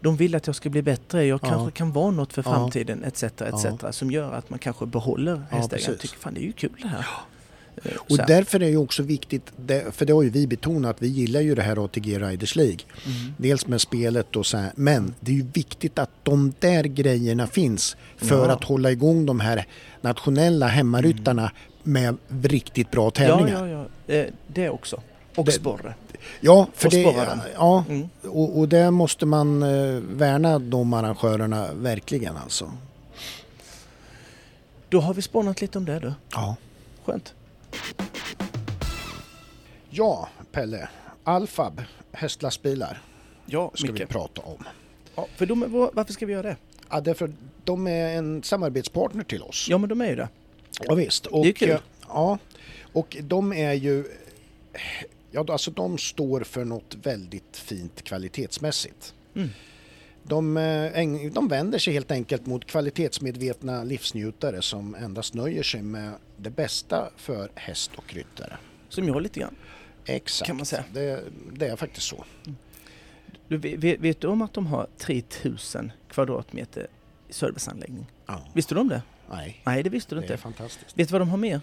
[0.00, 1.48] de vill att jag ska bli bättre, jag Ja.
[1.48, 2.50] kanske kan vara något för Ja.
[2.54, 3.22] framtiden etc.
[3.42, 3.66] etc.
[3.96, 5.98] Som gör att man kanske behåller Ja, hästägaren.
[5.98, 7.06] Tycker fan det är ju kul det här.
[7.84, 8.26] Eh, och här.
[8.26, 9.52] därför är det också viktigt,
[9.92, 12.78] för det har ju vi betonat, vi gillar ju det här ATG Riders League.
[13.06, 13.34] Mm.
[13.36, 17.46] Dels med spelet och så här, men det är ju viktigt att de där grejerna
[17.46, 18.52] finns för Ja.
[18.52, 19.66] att hålla igång de här
[20.00, 23.66] nationella hemmaryttarna med riktigt bra tävlingar.
[23.66, 24.14] Ja, ja, ja.
[24.14, 25.02] Eh, det också.
[25.36, 25.94] Och sporre.
[26.40, 28.08] Ja, för Och det, ja, Mm.
[28.22, 32.72] och, och där måste man eh, värna de arrangörerna verkligen alltså.
[34.88, 36.12] Då har vi spånat lite om det du.
[36.32, 36.56] Ja.
[37.04, 37.34] Skönt.
[39.90, 40.88] Ja, Pelle.
[41.24, 41.82] Alfab,
[42.12, 43.02] hästlastbilar,
[43.46, 44.08] Ja, ska vi Micke.
[44.08, 44.64] prata om.
[45.14, 46.56] Ja, för de, var- varför ska vi göra det?
[46.90, 47.32] Ja, därför
[47.64, 49.66] de är en samarbetspartner till oss.
[49.70, 50.28] Ja, men de är ju det.
[50.80, 51.26] Ja, visst.
[51.26, 51.78] Och, Det är kul.
[52.08, 52.38] Ja,
[52.92, 54.04] och de är ju...
[55.30, 59.14] Ja, alltså de står för något väldigt fint kvalitetsmässigt.
[59.34, 59.48] Mm.
[60.22, 66.12] De, eh, de vänder sig helt enkelt mot kvalitetsmedvetna livsnjutare som endast nöjer sig med
[66.42, 68.56] det bästa för häst och ryttare.
[68.88, 69.54] Som jag lite grann.
[70.04, 70.46] Exakt.
[70.46, 70.84] Kan man säga.
[70.92, 72.24] Det, det är faktiskt så.
[73.48, 76.86] Du, vet, vet du om att de har 3000 kvadratmeter
[77.30, 78.06] serviceanläggning?
[78.26, 78.40] Ja.
[78.54, 79.02] Visste du om det?
[79.30, 80.42] Nej, Nej, det visste du det är inte.
[80.42, 80.98] fantastiskt.
[80.98, 81.60] Vet du vad de har mer?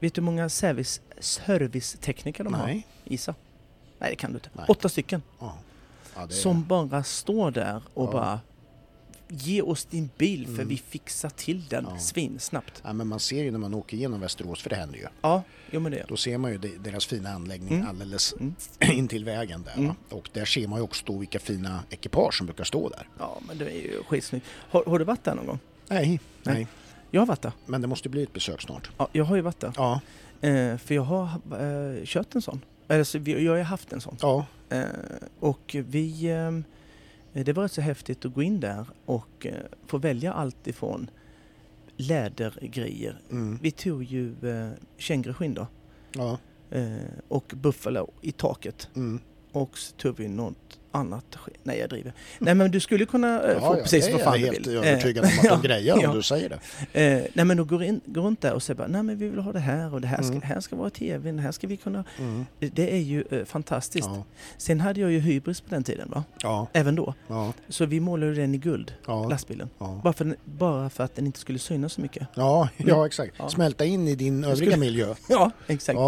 [0.00, 2.66] Vet du hur många service, servicetekniker de har?
[2.66, 2.86] Nej.
[3.04, 3.34] Isa?
[3.98, 4.50] Nej, det kan du inte.
[4.52, 4.64] Nej.
[4.68, 5.22] Åtta stycken.
[5.38, 5.58] Ja.
[6.14, 8.40] Ja, det är- Som bara står där och bara
[9.30, 10.68] Ge oss din bil för Mm.
[10.68, 11.98] vi fixar till den Ja.
[11.98, 12.82] svinsnabbt.
[12.84, 15.06] Ja, men man ser ju när man åker igenom Västerås, för det händer ju.
[15.20, 16.04] Ja, jo men det.
[16.08, 17.88] Då ser man ju de- deras fina anläggning Mm.
[17.88, 18.54] alldeles Mm.
[18.98, 19.74] in till vägen där.
[19.82, 19.94] Mm.
[20.10, 23.08] Och där ser man ju också då vilka fina ekipage som brukar stå där.
[23.18, 24.46] Ja, men det är ju skitsnyggt.
[24.70, 25.58] Har, har du varit där någon gång?
[25.88, 26.54] Nej, Nej.
[26.54, 26.66] nej.
[27.10, 27.52] Jag har varit där.
[27.66, 28.90] Men det måste bli ett besök snart.
[28.98, 29.72] Ja, jag har ju varit där.
[29.76, 30.00] Ja,
[30.40, 32.60] Eh, för jag har eh, kört en sån.
[32.88, 34.16] Alltså, jag har ju haft en sån.
[34.20, 34.82] ja, Eh,
[35.40, 36.24] och vi...
[36.30, 36.50] Eh,
[37.32, 39.52] det var rätt så häftigt att gå in där och eh,
[39.86, 41.10] få välja allt ifrån
[41.96, 43.20] lädergrejer.
[43.30, 45.66] mm, Vi tog ju eh, känguruskinn då.
[46.12, 46.38] ja,
[46.70, 46.96] Eh,
[47.28, 48.88] och buffalo i taket.
[48.96, 49.20] mm,
[49.52, 51.36] Och så tog vi något annat.
[51.62, 52.12] Nej, jag driver.
[52.38, 54.66] Nej, men du skulle kunna eh, få precis det vad fan är du jag helt
[54.66, 54.76] vill.
[54.76, 56.08] övertygad om att ja, de grejer ja.
[56.10, 56.48] om du säger
[56.92, 57.02] det.
[57.02, 59.28] Eh, nej men då går in, går runt där och säger bara, nej men vi
[59.28, 60.42] vill ha det här och det här ska, Mm.
[60.42, 62.04] här ska vara tvn, här ska vi kunna...
[62.18, 62.46] Mm.
[62.58, 64.08] Det är ju eh, fantastiskt.
[64.12, 64.24] Ja,
[64.56, 66.24] Sen hade jag ju hybris på den tiden va?
[66.42, 67.14] ja, Även då.
[67.28, 69.68] ja, Så vi målade den i guld, ja, lastbilen.
[69.78, 70.00] ja.
[70.04, 72.28] Bara för, bara för att den inte skulle synas så mycket.
[72.34, 73.34] Ja, ja exakt.
[73.38, 73.48] Ja.
[73.48, 75.14] Smälta in i din övriga skulle- miljö.
[75.28, 75.98] Ja, exakt.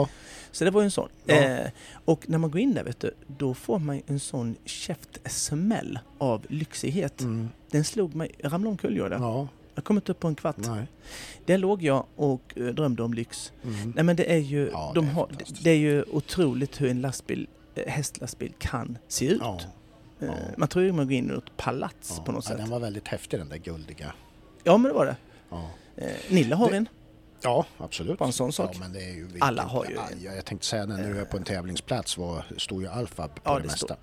[0.50, 1.08] Ja, Så det var ju en sån.
[1.26, 1.34] Ja.
[1.34, 1.70] Eh,
[2.04, 6.46] och när man går in där vet du, då får man en sån käftsmäll av
[6.48, 7.20] lyxighet.
[7.20, 7.48] mm.
[7.70, 9.22] Den slog mig, jag ramlade omkull gjorde jag.
[9.22, 10.56] ja, Jag kom inte upp på en kvart.
[10.58, 10.86] nej.
[11.46, 13.52] Där låg jag och eh, drömde om lyx.
[13.64, 13.92] Mm.
[13.96, 15.28] Nej men det är ju, Ja, de det är har,
[15.62, 19.40] det är ju otroligt hur en lastbil, eh, hästlastbil kan se ut.
[19.40, 19.60] Ja,
[20.22, 20.34] Eh, ja.
[20.56, 22.22] Man tror ju man går in i något palats ja.
[22.24, 22.58] på något ja, sätt.
[22.58, 24.12] den var väldigt häftig den där guldiga.
[24.64, 25.16] Ja men det var det.
[25.50, 25.70] Ja,
[26.28, 26.88] Nilla har Det- en.
[27.42, 28.18] Ja, absolut.
[28.18, 28.70] Bara en sån sak.
[28.74, 31.24] Ja, men det är ju Alla har ju jag, jag tänkte säga när du är
[31.24, 33.96] på en tävlingsplats var, står ju Alfab på Ja, det, det mesta.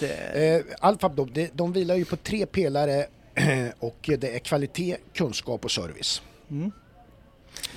[0.00, 3.06] Det, Eh, Alfab de, de vilar ju på tre pelare
[3.78, 6.22] och det är kvalitet, kunskap och service.
[6.50, 6.72] mm.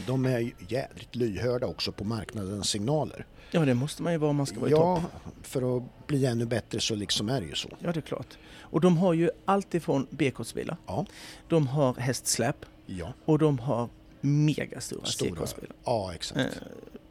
[0.08, 3.26] De är jädrigt lyhörda också på marknadens signaler.
[3.52, 4.82] Ja det måste man ju vara om man ska vara i topp.
[5.14, 7.70] Ja, för att bli ännu bättre så liksom är det ju så.
[7.80, 8.38] Ja det är klart.
[8.60, 11.06] Och de har ju allt ifrån B-kortsbilar, Ja,
[11.48, 13.14] de har hästsläp ja.
[13.26, 13.90] och de har
[14.22, 15.30] megastora Stora.
[15.32, 15.76] C-kortsbilar.
[15.84, 16.40] Ja, exakt.
[16.40, 16.46] Eh,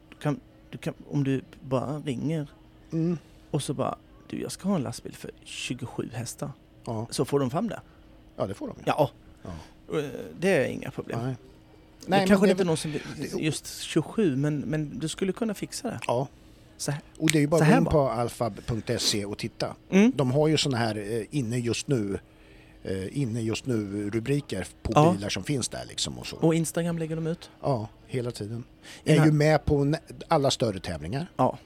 [0.09, 2.47] du kan, du kan, om du bara ringer
[2.91, 3.17] Mm,
[3.51, 6.51] och så bara du jag ska ha en lastbil för 27 hästar.
[6.85, 7.07] ja.
[7.09, 7.81] Så får de fram det.
[8.35, 8.75] ja, det får de.
[8.85, 9.11] Ja,
[9.43, 9.49] Ja.
[9.99, 10.05] eh,
[10.39, 11.19] det är inga problem.
[11.23, 11.35] Nej.
[12.01, 12.77] det Nej, kanske men inte det, är någon
[13.27, 15.99] som just 27 men, men du skulle kunna fixa det.
[16.07, 16.27] Ja,
[16.77, 17.01] Så här.
[17.17, 19.75] och det är ju bara att gå in på alfab.se och titta.
[19.89, 20.11] Mm.
[20.15, 22.19] De har ju såna här eh, inne just nu
[23.11, 25.11] inne just nu rubriker på Ja.
[25.13, 26.35] bilar som finns där liksom och så.
[26.37, 27.49] Och Instagram lägger de ut.
[27.61, 28.63] Ja, hela tiden.
[29.03, 29.93] Jag är ju med på
[30.27, 31.31] alla större tävlingar.
[31.37, 31.57] Ja.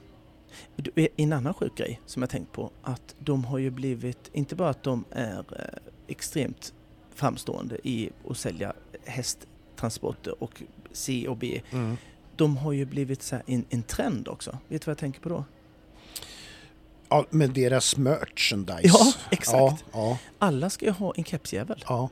[0.76, 4.56] Du, En annan sjuk grej som jag tänkt på att de har ju blivit, inte
[4.56, 6.74] bara att de är eh, extremt
[7.14, 8.72] framstående i att sälja
[9.04, 11.60] hästtransporter och C och B.
[12.36, 14.58] De har ju blivit så här en, en trend också.
[14.68, 15.44] Vet du vad jag tänker på då?
[17.08, 18.80] Ja, med deras merchandise.
[18.82, 19.56] Ja, exakt.
[19.58, 21.84] Ja, ja, Alla ska ju ha en kepsjävel.
[21.88, 22.08] ja.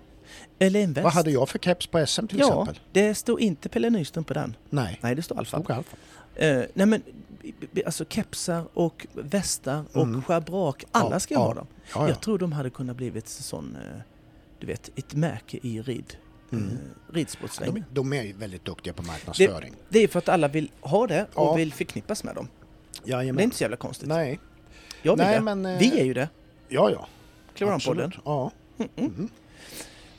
[0.59, 1.05] Eller en väst.
[1.05, 2.81] Vad hade jag för keps på SM till Ja, exempel?
[2.92, 4.57] det står inte Pelle Nyström på den.
[4.70, 5.85] Nej, Nej, det står Alfa.
[6.35, 7.02] Eh, nej men,
[7.87, 10.22] alltså kepsar och västar och Mm.
[10.22, 11.40] schabrak, alla ska ja.
[11.40, 11.66] ha dem.
[11.72, 12.09] Ja, ja.
[12.09, 13.98] Jag tror de hade kunnat blivit sån, eh,
[14.59, 16.16] du vet, ett märke i rid,
[16.52, 16.68] Mm.
[16.68, 17.74] eh, ridsportsvängen.
[17.74, 19.74] De, de är ju väldigt duktiga på marknadsföring.
[19.88, 22.48] Det är för att alla vill ha det och vill förknippas med dem.
[23.05, 23.37] Jajamän.
[23.37, 24.09] Det är inte så jävla konstigt.
[24.09, 24.40] Nej,
[25.03, 25.41] Jag vill Nej, det.
[25.41, 26.29] men, eh, Vi är ju det.
[26.69, 27.07] ja ja.
[27.69, 28.12] Absolut.
[28.25, 28.51] Ja.
[28.79, 29.11] Mm, mm.
[29.15, 29.29] Mm.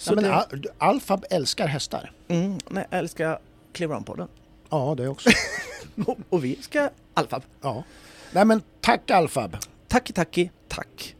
[0.07, 2.11] Nej, men det, Al- Alfab älskar hästar.
[2.27, 3.39] mm, nej, älskar
[3.73, 4.27] Clearon-podden.
[4.69, 5.29] Ja, det också.
[6.07, 7.43] och, och vi ska Alfab.
[7.61, 7.83] ja.
[8.31, 9.57] Nej men tack Alfab.
[9.87, 11.15] Tacki tacki, tack.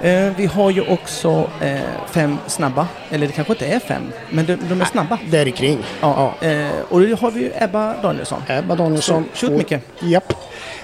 [0.00, 4.46] Eh, vi har ju också eh, fem snabba, eller det kanske inte är fem, men
[4.46, 5.18] de, de är snabba.
[5.30, 5.78] Där i kring.
[6.00, 8.42] Ja, Eh, och då har vi ju Ebba Danielsson.
[8.48, 9.24] Ebba Danielsson.
[9.34, 9.82] Så, shoot, och- Micke.
[10.02, 10.32] Japp.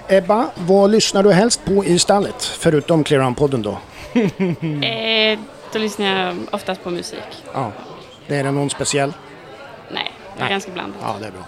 [0.09, 2.45] Ebba, vad lyssnar du helst på i stallet?
[2.45, 3.79] Förutom Clear On-podden då?
[4.87, 5.39] Eh,
[5.73, 7.45] då lyssnar jag oftast på musik.
[7.55, 7.73] Ja.
[8.27, 9.13] Det är det någon speciell?
[9.91, 10.51] Nej, det är Nej.
[10.51, 11.01] ganska blandat.
[11.03, 11.45] Ja, det är bra.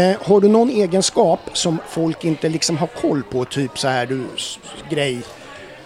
[0.00, 3.44] Eh, har du någon egenskap som folk inte liksom har koll på?
[3.44, 4.26] Typ så här du,
[4.90, 5.18] grej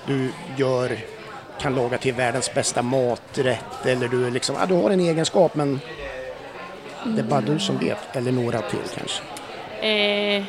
[0.07, 0.99] du gör,
[1.61, 5.81] kan laga till världens bästa maträtt eller du liksom, ja, du har en egenskap men
[7.05, 8.17] det är bara du som vet.
[8.17, 9.23] Eller några till kanske.
[9.89, 10.45] Eh,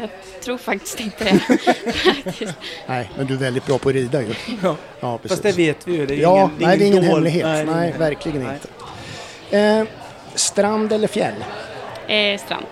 [0.00, 0.08] jag
[0.44, 1.38] tror faktiskt inte det.
[2.24, 2.54] Faktiskt.
[2.86, 4.34] Nej, men du är väldigt bra på att rida ju.
[4.62, 4.76] Ja.
[5.00, 5.30] Ja, precis.
[5.30, 6.06] Fast det vet vi ju.
[6.06, 7.44] Det är Ja, ingen, nej det är ingen dold- hemlighet.
[7.46, 8.54] Nej, ingen- verkligen Nej.
[9.50, 9.58] inte.
[9.58, 9.84] Eh,
[10.34, 11.44] strand eller fjäll?
[12.08, 12.66] Eh, strand.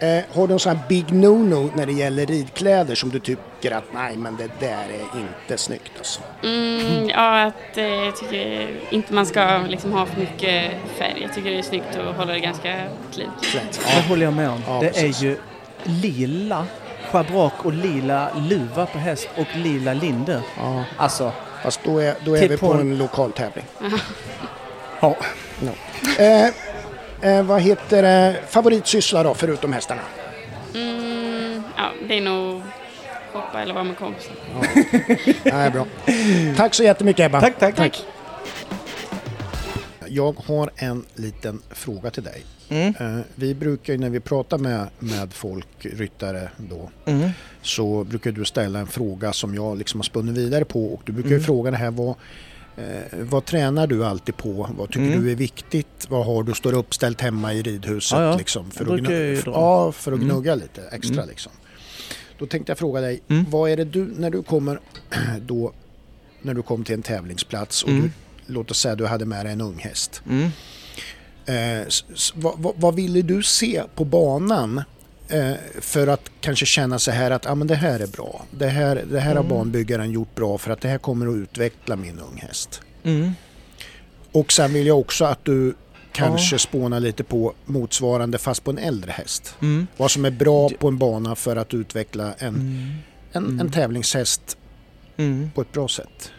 [0.00, 3.70] Eh, har du en sån här big no-no när det gäller ridkläder som du tycker
[3.70, 6.20] att nej men det där är inte snyggt alltså?
[6.44, 11.18] Mm, ja, att eh, jag tycker inte man ska liksom ha för mycket färg.
[11.22, 12.82] Jag tycker det är snyggt att hålla det ganska
[13.12, 13.30] clean.
[13.42, 13.80] Flänt.
[13.96, 14.62] Det håller jag med om.
[14.66, 15.20] Ja, det precis.
[15.22, 15.36] är ju
[15.82, 16.66] lila
[17.10, 20.40] schabrak och lila luva på häst och lila linder.
[20.58, 21.32] Ja, Alltså,
[21.62, 23.64] fast då är, då är Till vi på på en- en lokal tävling.
[25.00, 25.16] ja.
[25.60, 25.70] No.
[26.22, 26.48] Eh,
[27.22, 28.36] eh, vad heter det?
[28.48, 30.00] Favoritsyssla då, förutom hästarna?
[30.74, 32.62] Mm, ja, det är nog
[33.32, 34.34] hoppa eller vara med kompisar.
[35.52, 35.86] Nej, bra.
[36.56, 37.40] Tack så jättemycket Ebba.
[37.40, 38.04] Tack, tack, tack.
[40.08, 42.42] Jag har en liten fråga till dig.
[42.68, 42.94] Mm.
[43.00, 47.30] Eh, vi brukar ju när vi pratar med, med folk, ryttare då, Mm.
[47.62, 51.12] så brukar du ställa en fråga som jag liksom har spunnit vidare på och du
[51.12, 51.44] brukar ju Mm.
[51.46, 52.14] fråga det här vad,
[52.76, 54.68] eh, vad tränar du alltid på?
[54.78, 55.24] Vad tycker Mm.
[55.24, 56.06] du är viktigt?
[56.08, 58.36] Vad har du står uppställt hemma i ridhuset Ja, ja.
[58.36, 60.28] liksom, för, att gnugga, ja, för att Mm.
[60.28, 61.28] gnugga lite extra Mm.
[61.28, 61.52] liksom.
[62.38, 63.44] Då tänkte jag fråga dig, Mm.
[63.50, 64.80] vad är det du, när du kommer
[65.40, 65.72] då,
[66.42, 68.02] när du kom till en tävlingsplats och Mm.
[68.02, 68.10] du,
[68.54, 70.22] låt oss säga du hade med dig en ung häst.
[70.30, 70.48] Mm.
[71.46, 71.86] Eh,
[72.34, 74.82] vad, vad, vad ville du se på banan
[75.80, 78.44] för att kanske känna så här att ah, men det här är bra.
[78.50, 79.56] Det här, det här har Mm.
[79.56, 82.80] banbyggaren gjort bra för att det här kommer att utveckla min unghäst.
[83.02, 83.32] Mm.
[84.32, 85.74] Och sen vill jag också att du
[86.12, 86.58] kanske Ja.
[86.58, 89.54] spånar lite på motsvarande fast på en äldre häst.
[89.62, 89.86] Mm.
[89.96, 92.94] Vad som är bra på en bana för att utveckla en, Mm.
[93.32, 93.60] en, Mm.
[93.60, 94.56] en tävlingshäst
[95.16, 95.50] Mm.
[95.54, 96.30] på ett bra sätt.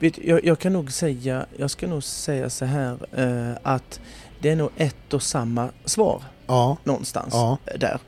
[0.00, 4.00] Vet, jag, jag kan nog säga, jag ska nog säga så här eh, att
[4.40, 7.58] det är nog ett och samma svar Ja, någonstans Ja.
[7.66, 7.98] eh, där.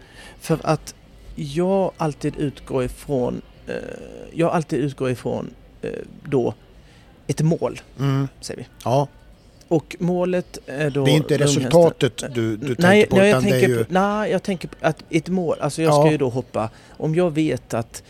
[0.41, 0.95] För att
[1.35, 3.75] jag alltid utgår ifrån, eh,
[4.33, 5.51] jag alltid utgår ifrån
[5.83, 5.91] eh,
[6.25, 6.55] då
[7.27, 8.29] ett mål, mm.
[8.41, 8.67] säger vi.
[8.85, 9.09] ja.
[9.69, 11.05] Och målet är då...
[11.05, 13.85] det är inte resultatet du, du tänker nej, på nej, jag tänker, ju...
[13.85, 16.03] på, nej, jag tänker på att ett mål, alltså jag Ja.
[16.03, 18.03] ska ju då hoppa, om jag vet att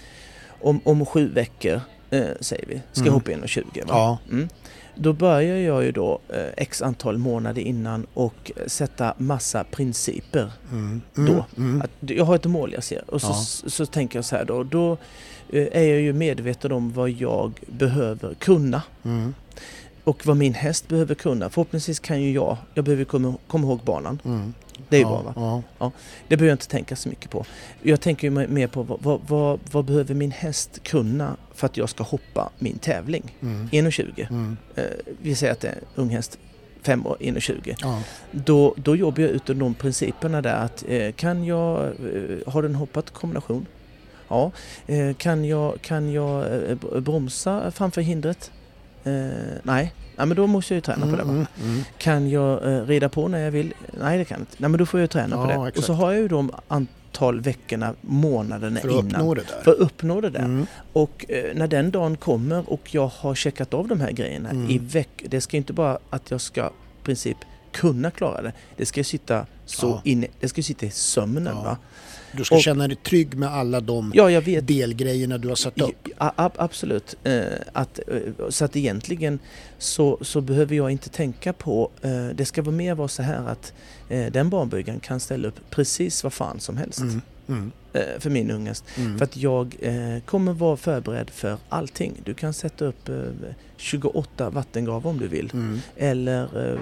[0.61, 3.15] om, om sju veckor, eh, säger vi, ska jag Mm.
[3.15, 3.87] hoppa in och 20 va?
[3.89, 4.49] Ja, Mm.
[5.03, 10.53] Då börjar jag ju då eh, x antal månader innan och sätta massa principer.
[10.73, 11.01] mm.
[11.15, 11.23] Då.
[11.23, 11.43] Mm.
[11.57, 11.83] Mm.
[11.83, 13.35] Att jag har ett mål jag ser och så, Ja.
[13.35, 14.93] så, så tänker jag så här då, då
[15.53, 19.35] eh, är jag ju medveten om vad jag behöver kunna Mm.
[20.05, 21.51] Och vad min häst behöver kunna.
[21.51, 24.21] Förhoppningsvis kan ju jag, jag behöver komma, komma ihåg banan.
[24.25, 24.55] Mm.
[24.89, 25.63] Det är ju ja, bra va?
[25.79, 25.93] Ja.
[26.29, 27.45] Det behöver jag inte tänka så mycket på.
[27.83, 31.77] Jag tänker ju mer på vad, vad, vad, vad behöver min häst kunna för att
[31.77, 33.37] jag ska hoppa min tävling?
[33.43, 33.69] Mm.
[33.69, 34.27] 1,20.
[34.31, 34.57] Mm.
[34.75, 34.85] Eh,
[35.23, 36.39] vi säger att det är en ung häst,
[36.83, 37.75] 5 år, 1,20.
[37.81, 38.03] Ja.
[38.31, 42.75] Då, då jobbar jag utifrån de principerna där att eh, kan jag, eh, har den
[42.75, 43.67] hoppat kombination?
[44.29, 44.53] Ja.
[44.87, 48.51] Eh, kan jag, kan jag eh, br- bromsa framför hindret?
[49.05, 49.13] Eh,
[49.63, 49.93] nej.
[50.17, 51.23] nej, men då måste jag ju träna på det.
[51.25, 51.31] Va?
[51.33, 51.47] Mm.
[51.65, 51.83] Mm.
[51.99, 53.75] Kan jag eh, rida på när jag vill?
[54.01, 54.57] Nej, det kan jag inte.
[54.59, 55.57] Nej, men då får jag träna på Ja, det.
[55.59, 55.87] Och exakt.
[55.87, 59.07] så har jag ju de antal veckorna, månaderna För att innan.
[59.21, 59.63] uppnå det där.
[59.65, 60.39] För att uppnå det där.
[60.45, 60.67] Mm.
[60.93, 64.71] Och eh, när den dagen kommer och jag har checkat av de här grejerna Mm.
[64.71, 65.25] i veck...
[65.29, 67.37] Det ska inte bara att jag ska i princip
[67.73, 68.53] kunna klara det.
[68.77, 70.01] Det ska sitta så Ja.
[70.05, 71.63] inne, det ska sitta i sömnen Ja.
[71.63, 71.77] va.
[72.33, 76.09] Du ska Och- känna dig trygg med alla de Ja, delgrejerna du har satt upp.
[76.19, 77.15] Ab- absolut.
[77.25, 77.43] Eh,
[77.73, 79.39] att, eh, så att egentligen
[79.79, 81.91] så, så behöver jag inte tänka på...
[82.03, 83.73] Eh, det ska vara mer vara så här att
[84.09, 87.21] eh, den banbyggaren kan ställa upp precis vad fan som helst Mm.
[87.51, 87.71] Mm.
[87.93, 88.85] eh, för min ungest.
[88.97, 89.19] Mm.
[89.19, 92.15] För att jag eh, kommer vara förberedd för allting.
[92.25, 93.15] Du kan sätta upp eh,
[93.77, 95.51] 28 vattengav om du vill.
[95.53, 95.79] Mm.
[95.97, 96.79] Eller eh,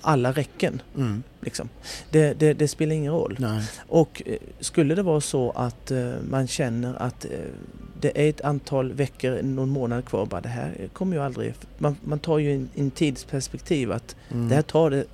[0.00, 0.82] alla räcken.
[0.96, 1.22] Mm.
[1.40, 1.68] Liksom.
[2.10, 3.36] Det, det, det spelar ingen roll.
[3.38, 3.64] Nej.
[3.88, 7.30] Och eh, skulle det vara så att eh, man känner att eh,
[8.00, 11.54] det är ett antal veckor, någon månad kvar, bara det här kommer ju aldrig...
[11.78, 14.48] Man, man tar ju en, en tidsperspektiv att Mm.
[14.48, 15.04] det här tar det,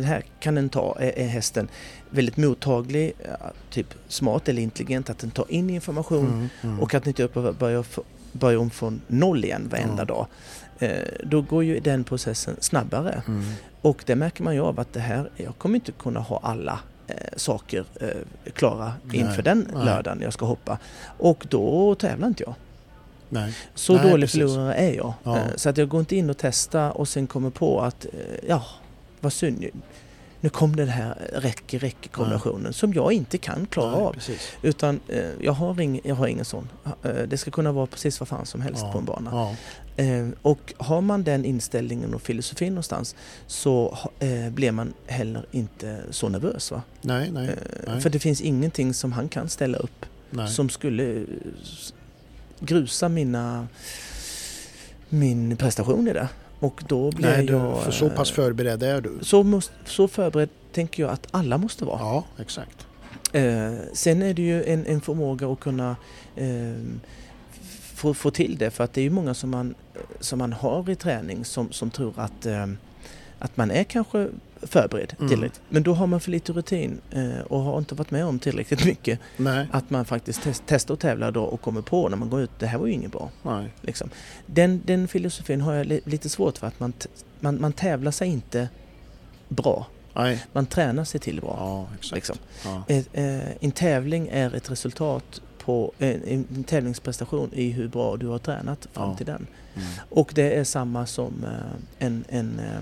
[0.00, 1.68] den här kan den ta, är, är hästen
[2.10, 6.48] väldigt mottaglig, ja, typ smart eller intelligent, att den tar in information Mm.
[6.62, 6.80] Mm.
[6.80, 7.84] och att den inte börjar,
[8.32, 10.04] börjar om från noll igen varenda Ja.
[10.04, 10.26] dag.
[10.78, 10.90] Eh,
[11.24, 13.22] då går ju den processen snabbare.
[13.28, 13.44] Mm.
[13.82, 16.78] Och det märker man ju av att det här, jag kommer inte kunna ha alla
[17.06, 18.08] eh, saker eh,
[18.52, 19.84] klara inför Nej, den nej.
[19.84, 20.78] lördagen jag ska hoppa.
[21.18, 22.54] Och då tävlar inte jag.
[23.28, 23.54] Nej.
[23.74, 24.40] Så Nej, dålig precis.
[24.40, 25.12] förlorare är jag.
[25.24, 25.36] Ja.
[25.36, 28.10] Eh, så att jag går inte in och testar och sen kommer på att, eh,
[28.48, 28.64] ja,
[29.26, 29.64] vad synd.
[30.40, 34.12] Nu kom den här räcker räcker kombinationen som jag inte kan klara Nej, av.
[34.12, 34.52] Precis.
[34.62, 36.68] Utan eh, jag, har ing, jag har ingen sån.
[37.02, 39.30] Eh, det ska kunna vara precis vad fan som helst Ja, på en bana.
[39.32, 39.54] Ja.
[40.04, 43.14] Eh, och har man den inställningen och filosofin någonstans
[43.46, 46.70] så eh, blir man heller inte så nervös.
[46.70, 46.82] Va?
[47.00, 47.54] Nej, nej, Eh,
[47.86, 48.00] nej.
[48.00, 50.48] för det finns ingenting som han kan ställa upp nej.
[50.48, 51.26] som skulle
[52.60, 53.68] grusa mina,
[55.08, 56.28] min prestation i det.
[56.58, 57.82] Och då blir nej, du, jag...
[57.82, 59.18] för så pass eh, förberedd är du.
[59.22, 61.98] så, måste, så förberedd tänker jag att alla måste vara.
[61.98, 62.86] Ja, exakt.
[63.32, 65.96] Eh, sen är det ju en, en förmåga att kunna
[66.36, 66.46] eh,
[67.94, 69.74] få, få till det för att det är ju många som man,
[70.20, 72.66] som man har i träning som, som tror att, eh,
[73.38, 74.28] att man är kanske
[74.62, 75.28] förberedd Mm.
[75.28, 75.60] tillräckligt.
[75.68, 78.84] Men då har man för lite rutin eh, och har inte varit med om tillräckligt
[78.92, 79.20] mycket.
[79.36, 82.40] Nej, Att man faktiskt test, testar och tävlar då och kommer på när man går
[82.40, 83.30] ut, det här var ju inget bra.
[83.42, 83.72] nej.
[83.80, 84.10] Liksom.
[84.46, 86.92] Den, den filosofin har jag li, lite svårt för att man,
[87.40, 88.68] man, man tävlar sig inte
[89.48, 89.86] bra.
[90.14, 90.44] Nej.
[90.52, 91.56] Man tränar sig till bra.
[91.58, 92.14] Ja, exakt.
[92.14, 92.36] Liksom.
[92.64, 92.84] Ja.
[92.88, 98.26] Ett, eh, en tävling är ett resultat på en, en tävlingsprestation i hur bra du
[98.26, 99.16] har tränat fram Ja.
[99.16, 99.46] till den.
[99.74, 99.88] Mm.
[100.10, 102.80] Och det är samma som eh, en, en, eh,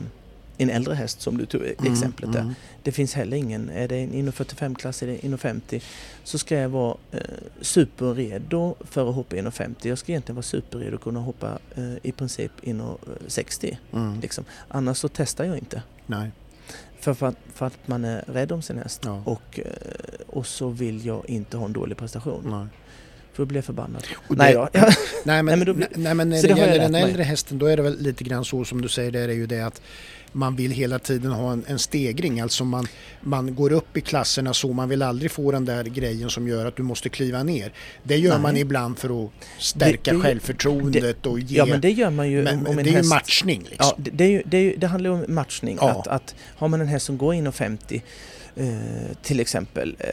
[0.59, 2.41] en äldre häst som du tog i Mm, exemplet där.
[2.41, 2.55] mm.
[2.83, 5.83] Det finns heller ingen, är det en 1,45-klass eller 1,50
[6.25, 7.21] så ska jag vara eh,
[7.61, 9.75] superredo för att hoppa 1,50.
[9.83, 13.77] Jag ska egentligen vara superredo att kunna hoppa eh, i princip 1,60.
[13.93, 14.21] Mm.
[14.21, 14.45] Liksom.
[14.69, 15.83] Annars så testar jag inte.
[16.07, 16.31] Nej.
[17.01, 19.23] För, för, att, för att man är rädd om sin häst Ja.
[19.25, 19.65] och, eh,
[20.27, 22.43] och så vill jag inte ha en dålig prestation.
[22.51, 22.67] Nej.
[23.33, 24.05] För då blir jag förbannad.
[24.29, 24.69] Nej det-
[25.25, 27.03] men, Nej, men då blir- nej, men när det det gäller den mig.
[27.03, 29.47] äldre hästen då är det väl lite grann så som du säger, det är ju
[29.47, 29.83] det att
[30.37, 32.87] man vill hela tiden ha en, en stegring, alltså man,
[33.21, 36.67] man går upp i klasserna så, man vill aldrig få den där grejen som gör
[36.67, 37.73] att du måste kliva ner.
[38.03, 38.41] Det gör Nej.
[38.43, 41.59] man ibland för att stärka Det- det- självförtroendet och ge...
[41.59, 43.11] Ja men det gör man ju men, om, en det är ju häst...
[43.11, 43.93] matchning liksom.
[43.97, 45.79] Ja, det, det, är ju, det, är ju, det handlar ju om matchning.
[45.81, 45.91] Ja.
[45.91, 48.03] Att, att har man en häst som går in 50
[48.57, 48.67] eh,
[49.23, 50.09] till exempel, eh,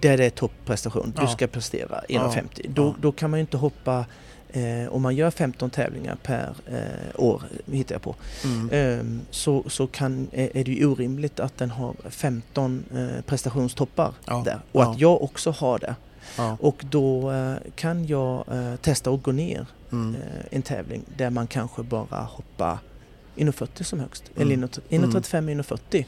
[0.00, 1.28] där det är topprestation, du Ja.
[1.28, 2.32] ska prestera Ja.
[2.36, 2.66] 1,50.
[2.68, 2.94] Då, Ja.
[3.00, 4.04] då kan man ju inte hoppa,
[4.52, 7.42] eh, om man gör 15 tävlingar per eh, år,
[7.72, 8.70] hittar jag på, Mm.
[8.70, 14.12] eh, så, så kan, är, är det ju orimligt att den har 15 eh, prestationstoppar
[14.24, 14.42] Ja.
[14.44, 14.60] där.
[14.72, 14.90] Och Ja.
[14.92, 15.94] att jag också har det.
[16.36, 16.56] Ja.
[16.60, 20.14] Och då eh, kan jag eh, testa att gå ner Mm.
[20.14, 20.20] eh,
[20.50, 22.78] en tävling där man kanske bara hoppar
[23.36, 24.24] 1,40 som högst.
[24.36, 24.42] Mm.
[24.52, 26.04] Eller 1,35, 1,40.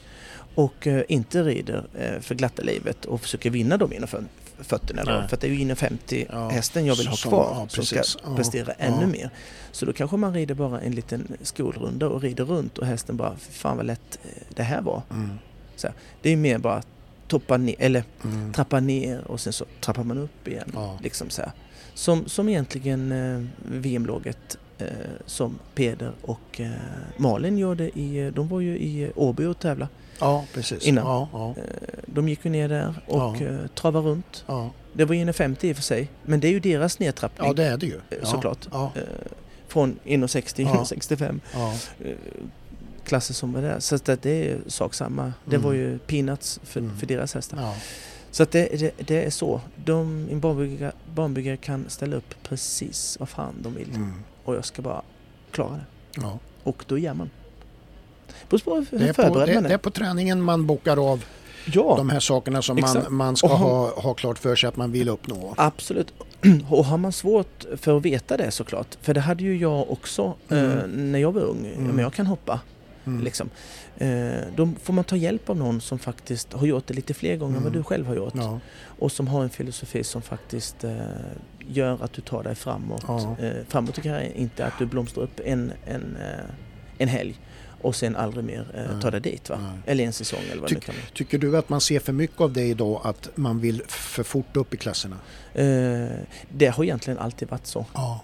[0.55, 4.23] Och eh, inte rider eh, för glatta livet och försöker vinna de 1,40
[4.69, 5.03] då.
[5.05, 5.27] Nej.
[5.27, 8.01] För det är ju 1,50 Ja, hästen jag vill ha som- kvar ja, som ska.
[8.23, 9.29] Ja, prestera ännu mer.
[9.71, 13.35] Så då kanske man rider bara en liten skolrunda och rider runt och hästen bara,
[13.39, 15.01] "Fy fan vad lätt eh, det här var.
[15.11, 15.29] Mm.
[16.21, 16.81] Det är mer bara
[17.27, 18.53] toppa ner, eller Mm.
[18.53, 20.71] trappa ner och sen så trappar man upp igen.
[21.01, 21.51] Liksom så här.
[21.93, 24.87] Som, som egentligen eh, VM-laget eh,
[25.25, 26.71] som Peder och eh,
[27.17, 29.87] Malin gjorde i, eh, de var ju i Åby och tävla.
[30.19, 30.83] Ja, precis.
[30.87, 31.05] Innan.
[31.05, 31.63] Ja, ja, Eh,
[32.05, 33.45] de gick ju ner där och Ja.
[33.45, 34.43] eh, travade runt.
[34.47, 34.69] ja.
[34.95, 37.47] Det var ju 1,50 i och för sig, men det är ju deras nedtrappning.
[37.47, 37.99] ja, det är det ju.
[38.09, 38.67] eh, såklart.
[39.67, 40.83] Från 1,60, Ja.
[40.83, 41.73] 1,65 ja.
[42.05, 42.15] eh,
[43.05, 43.79] klasser som var där.
[43.79, 45.33] Så att det är sak samma.
[45.45, 45.65] Det Mm.
[45.67, 46.97] var ju peanuts för, Mm.
[46.97, 47.75] för deras hästar.
[48.31, 49.61] Så att det, det, det är så.
[49.85, 53.89] De, en barnbyggare, barnbyggare kan ställa upp precis vad fan de vill.
[53.89, 54.13] Mm.
[54.43, 55.01] Och jag ska bara
[55.51, 55.79] klara
[56.15, 56.27] det.
[56.63, 57.29] Och då gör man.
[58.49, 58.57] På
[58.91, 59.77] Det, är på, det, det är.
[59.77, 61.23] på träningen man bockar av
[61.65, 63.09] Ja, de här sakerna som man, Exakt.
[63.09, 65.53] man ska har- ha, ha klart för sig att man vill uppnå.
[65.57, 66.13] absolut.
[66.69, 68.97] Och har man svårt för att veta det såklart.
[69.01, 70.71] För det hade ju jag också Mm.
[70.77, 71.65] eh, när jag var ung.
[71.77, 71.83] Mm.
[71.87, 72.59] Men jag kan hoppa.
[73.05, 73.23] Mm.
[73.23, 73.49] Liksom.
[73.97, 74.09] Eh,
[74.55, 77.57] då får man ta hjälp av någon som faktiskt har gjort det lite fler gånger
[77.57, 77.79] än vad Mm.
[77.79, 78.33] du själv har gjort.
[78.35, 78.59] Ja,
[78.99, 80.91] Och som har en filosofi som faktiskt eh,
[81.67, 83.03] gör att du tar dig framåt.
[83.07, 83.35] Ja.
[83.39, 86.45] Eh, framåt tycker jag inte att du blomstrar upp en, en, eh,
[86.97, 87.39] en helg
[87.85, 89.49] och sen aldrig mer eh, tar dig dit.
[89.49, 89.57] Va?
[89.61, 89.79] Nej.
[89.85, 91.05] Eller en säsong eller vad Tyck- det kan vara.
[91.13, 94.57] Tycker du att man ser för mycket av det idag, att man vill för fort
[94.57, 95.15] upp i klasserna?
[95.53, 96.07] Eh,
[96.49, 97.85] det har egentligen alltid varit så.
[97.93, 98.19] Ja.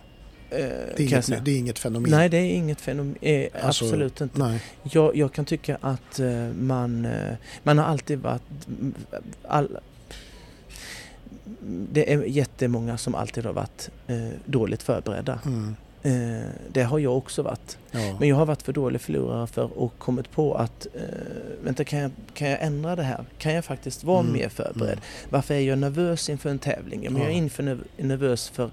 [0.50, 2.12] Eh, Det är, inget, det är inget fenomen?
[2.12, 3.16] Nej, det är inget fenomen.
[3.22, 4.40] Eh, Alltså, absolut inte.
[4.40, 4.62] Nej.
[4.84, 7.34] Jag, jag kan tycka att eh, man, eh,
[7.64, 8.42] man har alltid varit...
[9.48, 9.78] All,
[11.92, 13.90] det är jättemånga som alltid har varit
[14.46, 15.40] dåligt förberedda.
[15.46, 15.76] Mm.
[16.04, 16.40] Eh,
[16.72, 17.78] det har jag också varit.
[17.92, 18.16] Ja.
[18.20, 21.02] Men jag har varit för dålig förlorare för och kommit på att eh,
[21.64, 23.26] vänta, kan jag, kan jag ändra det här?
[23.38, 24.92] Kan jag faktiskt vara Mm, mer förberedd?
[24.94, 25.04] mm.
[25.30, 27.04] Varför är jag nervös inför en tävling?
[27.04, 27.38] Ja, Men jag är Ja.
[27.38, 28.70] inför nerv- nervös för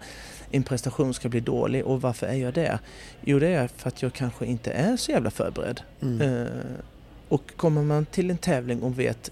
[0.51, 2.79] en prestation ska bli dålig och varför är jag det?
[3.25, 5.81] Jo, det är för att jag kanske inte är så jävla förberedd.
[6.03, 6.21] Mm.
[6.43, 6.47] Eh,
[7.29, 9.31] och kommer man till en tävling och vet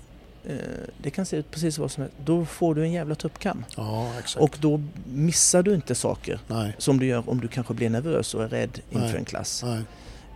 [1.02, 3.64] det kan se ut precis vad som helst, då får du en jävla tuppkam.
[3.76, 4.12] Ja.
[4.36, 4.82] Och då
[5.12, 8.48] missar du inte saker Nej, som du gör om du kanske blir nervös och är
[8.48, 9.16] rädd inför Nej.
[9.16, 9.64] en klass.
[9.66, 9.82] nej.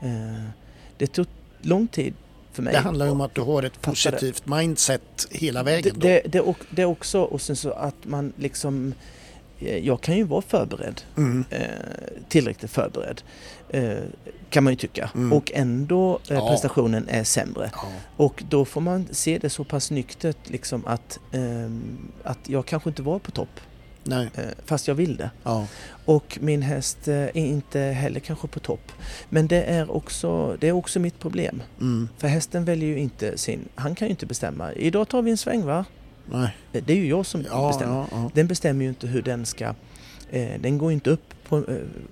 [0.02, 0.44] Eh,
[0.96, 1.26] det tog
[1.60, 2.14] lång tid
[2.52, 2.72] för mig.
[2.72, 3.80] Det handlar om att du har ett det.
[3.80, 5.92] positivt mindset hela det, vägen.
[5.94, 6.00] Då.
[6.00, 8.94] det, det, och- det är också, och sen så att man liksom eh,
[9.58, 11.44] jag kan ju vara förberedd, Mm.
[11.50, 11.60] eh,
[12.28, 13.22] tillräckligt förberedd,
[13.68, 13.98] eh,
[14.50, 15.10] kan man ju tycka.
[15.14, 15.32] Mm.
[15.32, 16.48] Och ändå eh, Ja.
[16.48, 17.70] prestationen är sämre.
[17.74, 17.88] Ja.
[18.16, 22.88] Och då får man se det så pass nyktert liksom att, ehm, att jag kanske
[22.90, 23.60] inte var på topp,
[24.04, 24.30] Nej.
[24.34, 25.30] eh, fast jag vill det.
[25.42, 25.66] Ja.
[26.04, 28.92] Och min häst eh, är inte heller kanske på topp.
[29.28, 31.62] Men det är också, det är också mitt problem.
[31.80, 32.08] Mm.
[32.18, 34.72] För hästen väljer ju inte sin, han kan ju inte bestämma.
[34.72, 35.84] Idag tar vi en sväng va?
[36.30, 36.56] Nej.
[36.72, 37.94] Det är ju jag som Ja, bestämmer.
[37.94, 38.30] ja, ja.
[38.34, 39.64] Den bestämmer ju inte hur den ska,
[40.30, 41.62] eh, den går ju inte upp på, eh,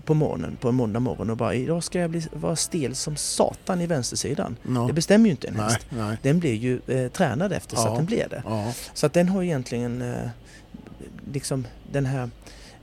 [0.05, 3.17] på morgonen, på en måndag morgon och bara idag ska jag bli, vara stel som
[3.17, 4.57] satan i vänstersidan.
[4.87, 5.87] Det bestämmer ju inte en Nej, häst.
[5.91, 6.17] nej.
[6.23, 8.43] Den blir ju eh, tränad efter så att den blir det.
[8.95, 10.29] Så att den har egentligen eh,
[11.33, 12.31] liksom den här,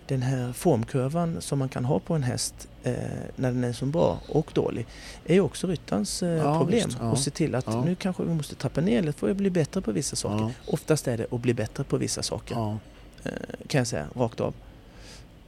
[0.07, 2.93] den här formkurvan som man kan ha på en häst eh,
[3.35, 4.85] när den är så bra och dålig
[5.25, 6.85] är ju också ryttarens eh, Ja, problem.
[6.87, 7.11] visst, ja.
[7.11, 7.85] Och se till att Ja.
[7.85, 10.43] nu kanske vi måste trappa ner eller får jag bli bättre på vissa saker.
[10.45, 10.51] Ja.
[10.73, 12.77] Oftast är det att bli bättre på vissa saker
[13.23, 13.31] eh,
[13.67, 14.53] kan jag säga rakt av.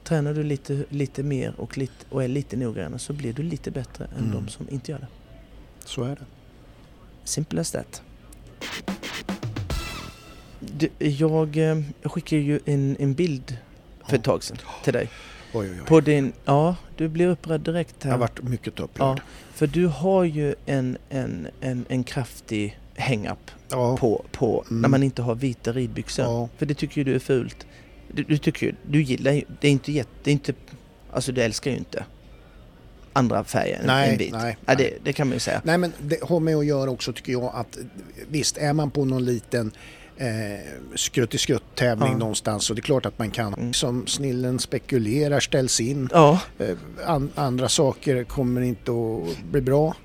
[0.04, 3.72] Tränar du lite, lite mer och, lite, och är lite noggrannare så blir du lite
[3.72, 4.32] bättre än Mm.
[4.46, 5.08] de som inte gör det.
[5.86, 6.26] Så är det.
[7.24, 8.02] Simple as that.
[10.60, 13.58] Du, jag, eh, jag skickade ju en, en bild
[14.10, 15.10] för ett tag sedan till dig.
[15.56, 15.86] Oj, oj, oj.
[15.88, 18.12] På din, ja, du blir upprörd direkt Jag här.
[18.12, 19.22] har varit mycket ja, upprörd.
[19.54, 23.98] för du har ju en, en, en, en kraftig hang-up Ja.
[23.98, 24.82] på, på Mm.
[24.82, 26.26] när man inte har vita ridbyxor.
[26.26, 26.50] Ja.
[26.58, 27.66] För det tycker ju du är fult.
[28.12, 30.54] Du, du tycker ju, du gillar ju, det är inte jätte, det är inte,
[31.12, 32.06] alltså du älskar ju inte
[33.14, 34.32] andra färger än- Nej, än vit.
[34.34, 34.76] nej, ja, nej.
[34.78, 35.62] det, det kan man ju säga.
[35.64, 37.78] Nej men det har med att göra också tycker jag att
[38.30, 39.72] visst är man på någon liten
[40.18, 40.60] eh,
[40.96, 42.18] skrutt-i-skrutt-tävling Ja.
[42.18, 43.74] någonstans så det är klart att man kan Mm.
[43.74, 46.10] som snillen spekulerar ställs in.
[46.14, 46.68] Ja, Eh,
[47.06, 49.96] an, andra saker kommer inte att bli bra.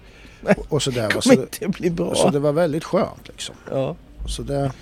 [0.40, 1.08] Nej, Och, och sådär.
[1.08, 2.14] kommer Så, det- inte bli bra.
[2.14, 3.54] så det var väldigt skönt liksom.
[3.70, 3.96] Ja.
[4.26, 4.72] Så det,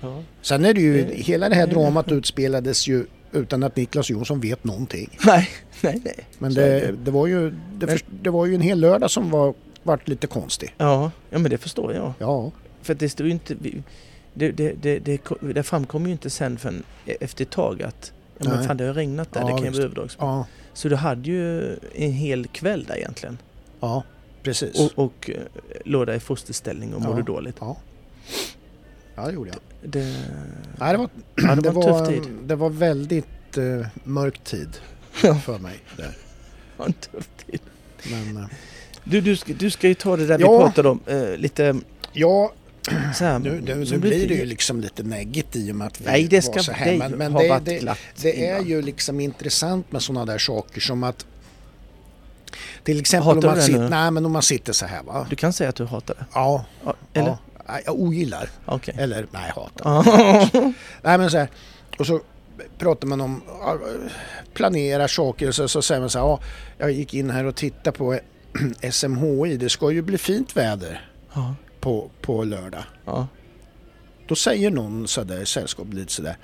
[0.00, 0.22] Ja.
[0.42, 4.40] sen är det ju, Det- hela det här dramat utspelades ju utan att Niklas Jonsson
[4.40, 5.18] vet någonting.
[5.26, 5.48] Nej,
[5.80, 6.26] nej, nej.
[6.38, 9.54] Men det, det, var ju, det, för, det var ju en hel lördag som var,
[9.82, 10.74] vart lite konstig.
[10.78, 12.12] Ja, ja, men det förstår jag.
[12.18, 12.50] Ja,
[12.82, 13.54] För att det stod ju inte...
[13.54, 13.82] vi-
[14.34, 15.20] Det, det, det, det,
[15.54, 18.84] det framkom ju inte sen förrän e- efter ett tag att ja, men fan det
[18.84, 20.26] har regnat där, Ja, det kan ju vara överdragsspel.
[20.26, 23.38] ja, Så du hade ju en hel kväll där egentligen.
[23.80, 24.02] ja
[24.42, 24.80] precis.
[24.80, 25.40] Och, och eh,
[25.84, 27.06] låg där i fosterställning och Ja.
[27.08, 27.56] mådde dåligt.
[27.60, 27.76] Ja.
[29.14, 29.58] ja, det gjorde jag.
[29.90, 30.16] Det,
[30.78, 32.32] Nej, det var, ja, det det var en tuff tid.
[32.44, 34.68] det var väldigt uh, mörk tid
[35.22, 35.34] Ja.
[35.34, 35.78] för mig.
[35.96, 36.04] Där.
[36.04, 36.12] Det
[36.76, 37.60] var en tuff tid.
[38.10, 38.44] Men, eh,
[39.04, 40.58] Du, du, ska, du ska ju ta det där vi Ja.
[40.60, 41.76] pratade om, eh, lite
[42.12, 42.52] ja,
[43.14, 43.38] så här.
[43.38, 46.28] nu, nu, nu blir det ju liksom lite neggigt i och med att vi Nej,
[46.28, 46.92] det var ska så här.
[46.92, 51.04] det Men, men det, det, det är ju liksom intressant med sådana där saker som
[51.04, 51.26] att
[52.84, 55.26] till exempel om man, sitter, nej, men om man sitter så här va.
[55.30, 56.24] Du kan säga att du hatar det?
[56.34, 56.64] Ja,
[57.12, 57.28] eller?
[57.28, 57.38] ja.
[57.84, 58.50] Jag ogillar.
[58.64, 58.94] Okej.
[58.98, 60.04] Eller nej, hatar.
[61.02, 61.48] Nej men så här,
[61.98, 62.20] och så
[62.78, 63.78] pratar man om, ja,
[64.54, 66.40] planerar saker så, så säger man så här, ja,
[66.78, 68.18] jag gick in här och tittade på
[68.90, 71.54] SMHI, det ska ju bli fint väder Ja.
[71.80, 72.84] På, på lördag.
[73.04, 73.28] Ja.
[74.28, 76.36] Då säger någon sådär, sällskap lite sådär,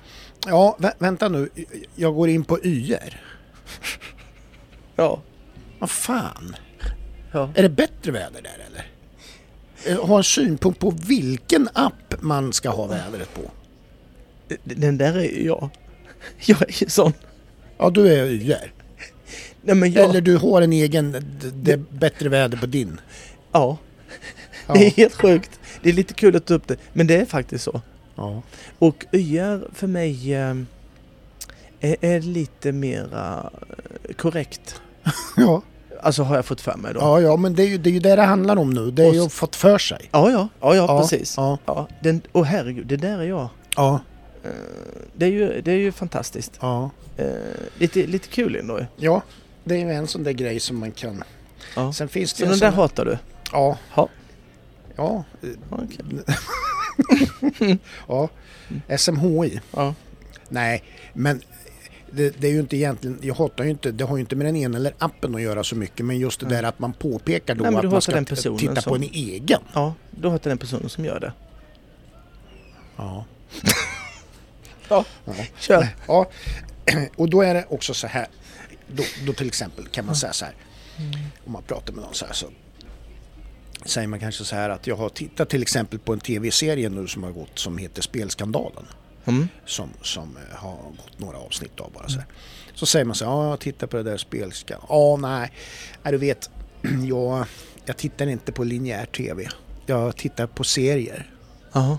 [0.47, 1.49] ja vä- vänta nu,
[1.95, 3.21] jag går in på YR.
[4.97, 5.23] Ja.
[5.79, 6.57] Vad fan,
[7.33, 7.51] ja.
[7.55, 8.87] är det bättre väder där eller?
[9.99, 13.41] Eh, Ha en synpunkt på vilken app man ska ha vädret på.
[14.65, 15.69] Den där är ju jag.
[16.47, 17.13] Jag är ju sån.
[17.79, 18.73] Ja, du är YR.
[19.63, 20.11] Nej men jag...
[20.11, 21.17] Eller du har en egen,
[21.55, 23.01] det bättre väder på din.
[23.53, 23.77] Ja.
[24.67, 24.75] Ja.
[24.75, 25.61] Det är helt sjukt.
[25.83, 26.77] Det är lite kul att ta upp det.
[26.93, 27.81] Men det är faktiskt så.
[28.17, 28.43] Ja.
[28.79, 30.55] Och YR för mig eh,
[31.81, 33.51] är, är lite mera
[34.09, 34.81] eh, korrekt.
[35.37, 35.63] Ja.
[36.03, 37.01] Alltså har jag fått för mig då.
[37.01, 38.91] ja, ja, men det är ju det, är ju det det handlar om nu.
[38.91, 40.09] Det är Och ju att fått för sig.
[40.13, 41.35] ja, ja, ja, ja, precis.
[41.37, 43.49] Ja, Ja, den, och herregud, det där är jag.
[43.77, 44.01] ja,
[44.45, 44.51] Eh,
[45.15, 46.53] Det är ju, det är ju fantastiskt.
[46.61, 46.91] ja.
[47.17, 47.27] Eh,
[47.79, 48.81] Lite, lite kul ändå.
[48.97, 49.23] Ja,
[49.65, 51.25] det är ju en sån där grej som man kan...
[51.77, 51.93] Ja.
[51.93, 52.79] Sen finns det Så den en där sån...
[52.81, 53.19] hatar du?
[53.53, 53.79] Ja.
[53.97, 54.09] Ja.
[54.97, 55.25] Ja.
[55.71, 56.19] Okej.
[58.09, 58.29] ja.
[58.99, 59.61] SMHI.
[59.73, 59.95] Ja.
[60.49, 60.83] Nej,
[61.13, 61.43] men
[62.11, 64.47] det, det är ju inte egentligen, jag hatar ju inte, det har ju inte med
[64.47, 67.55] den ena eller appen att göra så mycket men just det där att man påpekar
[67.55, 69.61] då Nej, att man ska titta på som- en egen.
[69.75, 71.33] ja, du hatar den personen som gör det.
[72.97, 73.25] Ja.
[74.89, 75.33] Ja, Ja.
[75.59, 75.89] kör.
[76.09, 76.31] Ja,
[77.17, 78.27] och då är det också så här.
[78.89, 80.55] Då, då till exempel kan man säga så här.
[81.47, 82.47] Om man pratar med någon så här så
[83.87, 87.07] säger man kanske så här att jag har tittat till exempel på en tv-serie nu
[87.07, 88.87] som har gått som heter Spelskandalen.
[89.25, 89.49] Mm.
[89.65, 92.27] Som, som eh, har gått några avsnitt av bara så här.
[92.75, 94.89] Så säger man så här, ja jag tittar på det där spelskandalen.
[94.89, 95.53] Ja nej,
[96.03, 96.51] nej du vet,
[97.09, 97.47] jag,
[97.85, 99.49] jag tittar inte på linjär tv.
[99.87, 101.31] Jag tittar på serier.
[101.73, 101.99] Ja.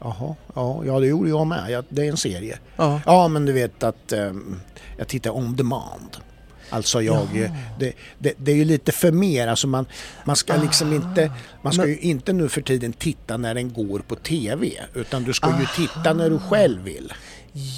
[0.00, 1.70] Jaha, ja, ja det gjorde jag med.
[1.70, 2.58] Jag, det är en serie.
[2.76, 3.00] Ja.
[3.06, 4.60] Ja, men du vet att ehm,
[4.98, 6.16] jag tittar on demand.
[6.70, 9.86] Alltså jag, eh, det, det, det är ju lite för mer, alltså man,
[10.24, 13.72] man ska liksom inte, man ska Men- ju inte nu för tiden titta när den
[13.72, 17.12] går på TV, utan du ska ju titta när du själv vill.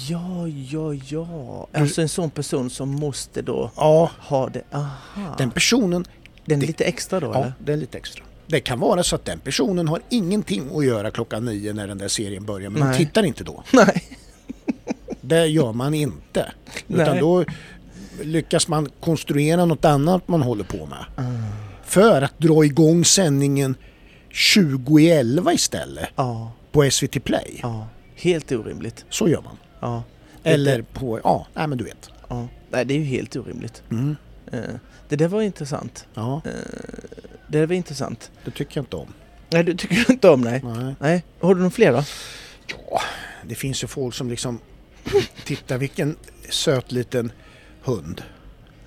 [0.09, 1.67] Ja, ja, ja.
[1.73, 4.61] Alltså en sån person som måste då Ja, ha det.
[4.71, 5.35] Aha.
[5.37, 6.05] den personen,
[6.45, 7.53] Den är det- lite extra då ja, eller?
[7.59, 8.23] det är lite extra.
[8.47, 11.97] Det kan vara så att den personen har ingenting att göra klockan nio när den
[11.97, 12.97] där serien börjar, men de Nej.
[12.97, 13.63] tittar inte då.
[13.73, 14.03] Nej.
[15.21, 16.51] Det gör man inte.
[16.87, 17.19] Utan Nej.
[17.19, 17.45] då
[18.23, 21.05] lyckas man konstruera något annat man håller på med.
[21.15, 21.23] Ah.
[21.85, 23.75] För att dra igång sändningen
[24.29, 27.59] 20 i 11 istället Ja, på SVT Play.
[27.61, 27.87] ja.
[28.15, 29.05] Helt orimligt.
[29.09, 29.57] Så gör man.
[29.79, 30.03] Ja.
[30.43, 32.09] Eller på, ja, nej men du vet.
[32.27, 32.47] Ja.
[32.69, 33.83] Nej, det är ju helt orimligt.
[33.91, 34.15] Mm.
[34.51, 34.59] Eh,
[35.09, 36.05] Det där var intressant.
[36.13, 36.51] Ja, Eh,
[37.47, 38.31] Det där var intressant.
[38.45, 39.13] det tycker jag inte om.
[39.49, 40.61] Nej, du tycker inte om nej.
[40.63, 40.95] Nej.
[40.99, 41.23] Nej.
[41.41, 42.03] Har du någon fler då?
[42.91, 43.01] Ja,
[43.47, 44.59] det finns ju folk som liksom
[45.45, 46.15] Titta vilken
[46.49, 47.31] söt liten
[47.83, 48.23] hund.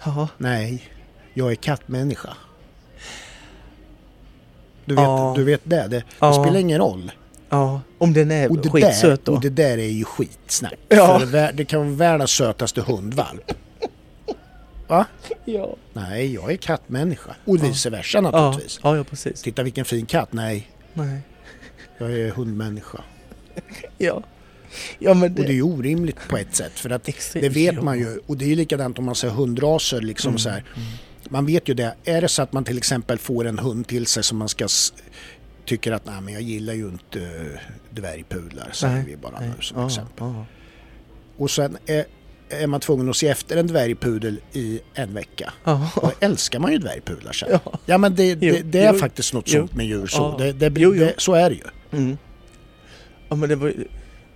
[0.04, 0.28] Ja.
[0.38, 0.82] Nej,
[1.34, 2.36] jag är kattmänniska.
[4.84, 5.32] Du vet, Ja.
[5.36, 6.32] du vet det, det, det Ja.
[6.44, 7.12] spelar ingen roll.
[7.48, 7.80] Ja.
[7.98, 9.32] Om den är Och det, skitsöt där, då?
[9.32, 10.74] och det där är ju skitsnack.
[10.88, 11.18] Ja.
[11.18, 13.52] För vär- det kan vara världens sötaste hundvalp.
[14.88, 15.06] Va?
[15.44, 15.76] Ja.
[15.92, 17.34] Nej, jag är kattmänniska.
[17.44, 17.62] Och Ja.
[17.62, 18.80] vice versa naturligtvis.
[18.82, 19.42] ja, ja precis.
[19.42, 20.32] Titta vilken fin katt.
[20.32, 21.20] Nej, Nej.
[21.98, 22.98] Jag är hundmänniska.
[23.98, 24.22] Ja.
[24.98, 27.98] Ja men Och det är ju orimligt på ett sätt för att det vet man
[27.98, 28.18] ju.
[28.26, 30.64] Och det är ju likadant om man säger hundraser liksom Mm, så här.
[31.28, 31.94] Man vet ju det.
[32.04, 34.68] Är det så att man till exempel får en hund till sig som man ska
[35.64, 37.30] tycker att nej men jag gillar ju inte
[37.90, 39.48] dvärgpudlar säger vi bara Nej.
[39.56, 40.14] nu som Ja, exempel.
[40.18, 40.46] ja.
[41.36, 42.04] Och sen är,
[42.48, 45.52] är man tvungen att se efter en dvärgpudel i en vecka.
[45.64, 45.90] Ja.
[45.94, 47.48] Då älskar man ju dvärgpudlar sen.
[47.64, 47.78] Ja.
[47.86, 49.60] Ja men det, det, det är jo, faktiskt något jo.
[49.60, 50.38] sånt med djur så.
[50.38, 50.92] Det, det, Jo.
[50.92, 51.98] Det, så är det ju.
[51.98, 52.18] Mm.
[53.28, 53.88] ja men det var ju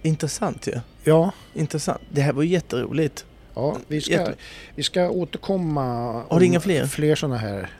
[0.06, 0.80] intressant ju.
[1.04, 2.00] Ja, Intressant.
[2.10, 3.24] Det här var ju jätteroligt.
[3.54, 4.34] ja vi, ska, Jätte-
[4.74, 5.84] vi ska återkomma.
[6.28, 6.86] Har du inga fler?
[6.86, 7.70] Fler sådana här.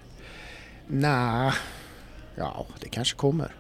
[0.87, 1.53] Nej,
[2.37, 3.55] ja det kanske kommer.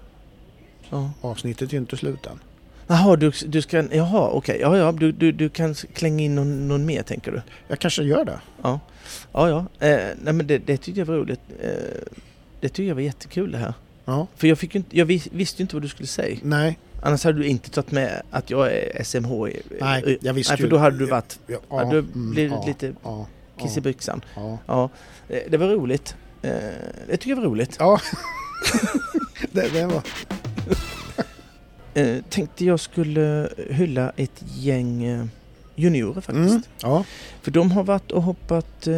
[0.90, 1.10] Ja.
[1.20, 2.38] Avsnittet är ju inte slut än.
[2.86, 3.84] Jaha, du, du ska...
[3.94, 4.58] Jaha, okej.
[4.60, 7.42] Ja, ja, du, du, du kan klänga in någon, någon mer tänker du?
[7.68, 8.40] Jag kanske gör det.
[8.62, 8.80] Ja.
[9.32, 9.86] Ja, ja.
[9.86, 11.40] Eh, nej men det, det tyckte jag var roligt.
[11.62, 11.70] Eh,
[12.60, 13.74] det tyckte jag var jättekul det här.
[14.04, 16.38] Ja, För jag, fick inte, jag vis, visste ju inte vad du skulle säga.
[16.42, 19.30] nej, Annars hade du inte tagit med att jag är SMH.
[19.80, 22.94] nej, jag visste Nej, för då hade du varit Ja, ja, du blir ja, lite
[23.02, 23.26] Ja,
[23.60, 24.24] kiss i byxan.
[24.66, 24.90] ja.
[25.28, 26.16] Eh, det var roligt.
[26.42, 26.50] Eh,
[27.06, 27.76] det tycker jag var roligt.
[27.78, 28.00] ja.
[29.52, 30.02] det, det var...
[31.94, 35.28] Eh, tänkte jag skulle hylla ett gäng
[35.74, 36.50] juniorer faktiskt.
[36.50, 37.04] Mm, ja,
[37.42, 38.88] För de har varit och hoppat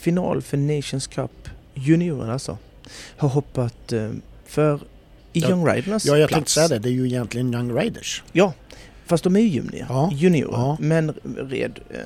[0.00, 2.58] final för Nations Cup juniorer alltså.
[3.16, 3.92] Har hoppat
[4.46, 4.80] för
[5.34, 6.34] i Ja, Young Ridernas ja, jag plats.
[6.38, 6.78] tänkte säga det.
[6.78, 8.22] Det är ju egentligen Young Riders.
[8.32, 8.52] Ja,
[9.06, 10.52] fast de är ju junior, Ja, juniorer.
[10.58, 10.76] ja.
[10.80, 11.98] Men red eh,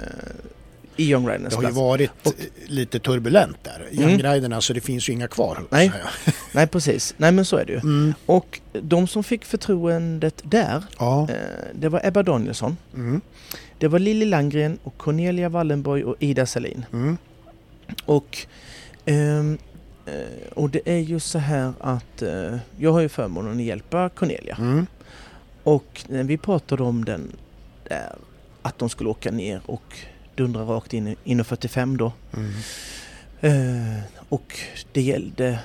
[0.96, 1.76] i Young Ridernas Det har ju plats.
[1.78, 2.32] varit Och-
[2.66, 3.86] lite turbulent där.
[3.90, 4.02] Mm.
[4.10, 5.58] Young Riderna, så det finns ju inga kvar.
[5.70, 5.92] Nej.
[6.52, 7.78] Nej precis, nej men så är det ju.
[7.78, 11.28] Mm, Och de som fick förtroendet där, ja.
[11.30, 11.36] eh,
[11.74, 13.20] det var Ebba Danielsson, Mm,
[13.78, 16.84] det var Lilly Landgren och Cornelia Wallenborg och Ida Salin.
[16.92, 17.16] mm,
[18.04, 18.38] Och,
[19.06, 19.58] ehm, eh,
[20.54, 24.56] och det är ju så här att eh, jag har ju förmånen att hjälpa Cornelia.
[24.58, 24.86] mm.
[25.62, 27.32] Och när vi pratade om den
[27.88, 28.12] där,
[28.62, 29.96] att de skulle åka ner och
[30.34, 32.12] dundra rakt in i in i 45 då.
[32.36, 32.50] Mm.
[33.40, 34.58] Eh, och
[34.92, 35.58] det gällde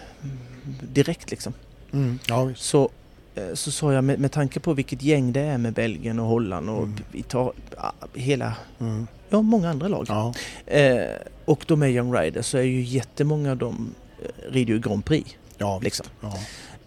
[0.81, 1.53] direkt liksom.
[1.93, 2.19] Mm.
[2.27, 2.51] Ja.
[2.55, 2.89] Så,
[3.35, 6.27] eh, så sa jag med, med tanke på vilket gäng det är med Belgien och
[6.27, 6.95] Holland och Mm.
[7.11, 9.07] vi tar ah, hela, Mm.
[9.29, 10.05] ja många andra lag.
[10.09, 10.33] Ja.
[10.65, 11.15] Eh,
[11.45, 14.02] och de är Young Riders så är ju jättemånga av dem eh,
[14.49, 15.35] rider ju Grand Prix.
[15.57, 15.79] Ja.
[15.83, 16.05] Liksom.
[16.21, 16.33] Ja.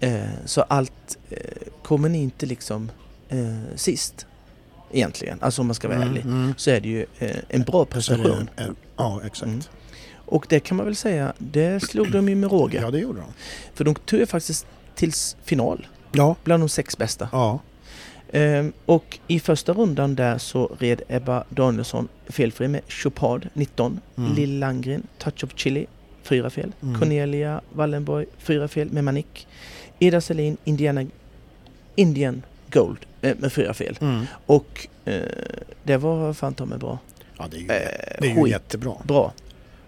[0.00, 1.38] Eh, så allt eh,
[1.82, 2.90] kommer ni inte liksom
[3.28, 3.38] eh,
[3.76, 4.26] sist
[4.92, 5.38] egentligen.
[5.42, 6.22] Alltså om man ska vara ärlig.
[6.24, 6.54] Mm.
[6.56, 7.06] Så är det ju
[7.48, 8.50] en bra prestation.
[8.96, 9.42] Ja, exakt.
[9.48, 9.60] Mm.
[10.26, 12.78] Och det kan man väl säga, det slog de ju med råge.
[12.80, 13.26] Ja, det gjorde de.
[13.74, 15.12] För de tog ju faktiskt till
[15.44, 17.28] final Ja, bland de sex bästa.
[17.32, 17.60] ja.
[18.32, 24.34] Ehm, och i första rundan där så red Ebba Danielsson felfri med Chopard 19, Mm.
[24.34, 25.86] Lill Landgren Touch of Chili,
[26.26, 26.72] fyra fel.
[26.82, 26.98] Mm.
[27.00, 29.46] Cornelia Wallenborg, fyra fel med Manik.
[29.98, 31.04] Ida Selin, Indiana,
[31.94, 33.98] Indian Gold eh, med fyra fel.
[34.00, 34.26] Mm.
[34.46, 35.20] Och eh,
[35.82, 36.98] det var fan ta mig bra.
[37.38, 38.94] Ja, det är ju, Eh, det är ju jättebra.
[39.04, 39.32] Bra.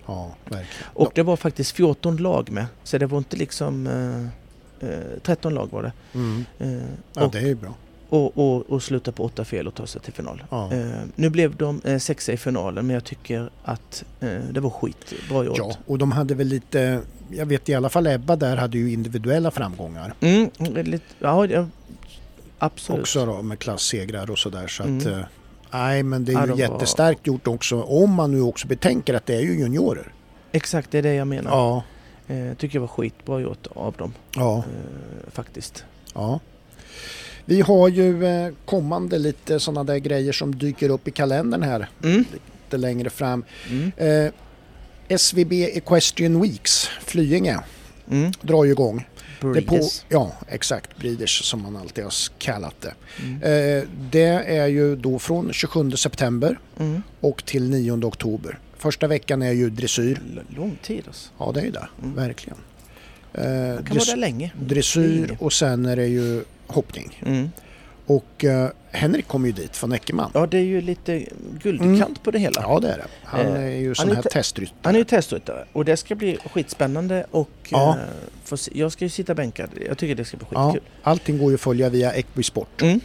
[0.06, 0.66] Ja, verkligen.
[0.94, 2.66] Och det var faktiskt 14 lag med.
[2.84, 5.92] Så det var inte liksom eh, eh, 13 lag var det.
[6.14, 6.44] Mm.
[6.58, 7.74] Eh, Ja, det är ju bra.
[8.08, 10.42] Och, och, och sluta på åtta fel och ta sig till final.
[10.50, 10.72] Ja.
[10.72, 14.70] Eh, nu blev de eh, sexa i finalen men jag tycker att eh, det var
[14.70, 15.58] skitbra gjort.
[15.58, 17.00] Ja, och de hade väl lite,
[17.30, 20.14] jag vet i alla fall Ebba där hade ju individuella framgångar.
[20.20, 20.50] Mm,
[20.84, 21.66] lite, ja, ja,
[22.58, 23.00] absolut.
[23.00, 24.66] Också då med klassegrar och sådär.
[24.66, 25.08] Så Mm.
[25.12, 25.18] eh,
[25.70, 27.82] nej men det är Ja, ju var- jättestarkt gjort också.
[27.82, 30.12] Om man nu också betänker att det är ju juniorer.
[30.52, 31.50] Exakt, det är det jag menar.
[31.50, 31.82] Ja,
[32.30, 35.84] Eh, tycker jag var skitbra gjort av dem ja, eh, faktiskt.
[36.14, 36.40] ja.
[37.48, 41.88] Vi har ju eh, kommande lite sådana där grejer som dyker upp i kalendern här
[42.04, 42.24] Mm.
[42.64, 43.44] lite längre fram.
[43.70, 43.92] Mm.
[43.96, 44.32] Eh,
[45.08, 47.58] SVB Equestrian Weeks, Flyinge,
[48.10, 48.32] Mm.
[48.42, 49.08] drar ju igång.
[49.40, 50.04] Det på, Breeders.
[50.08, 50.96] ja, exakt.
[50.98, 52.94] Breeders som man alltid har kallat det.
[53.22, 53.42] Mm.
[53.42, 54.24] Eh, det
[54.56, 57.02] är ju då från 27 september Mm.
[57.20, 58.58] och till 9 oktober.
[58.78, 60.20] Första veckan är ju dressyr.
[60.32, 61.30] L- Lång tid alltså.
[61.38, 61.88] Ja, det är ju det.
[62.02, 62.14] Mm.
[62.14, 62.58] Verkligen.
[63.34, 63.44] Eh,
[63.74, 64.52] Man kan vara där länge.
[64.60, 67.22] dressyr och sen är det ju hoppning.
[67.26, 67.50] Mm.
[68.06, 70.30] Och eh, Henrik kom ju dit från Eckermann.
[70.34, 71.24] Ja, det är ju lite
[71.62, 72.60] guldkant på det hela.
[72.62, 73.06] Ja, det är det.
[73.24, 74.78] Han Eh, är ju sån är här te- testryttare.
[74.82, 77.96] Han är ju testryttare och det ska bli skitspännande och Ja.
[78.50, 79.70] eh, se, jag ska ju sitta bänkad.
[79.86, 80.90] Jag tycker det ska bli Ja, skitkul.
[81.02, 82.82] allting går ju att följa via Equisport.
[82.82, 83.00] Mm.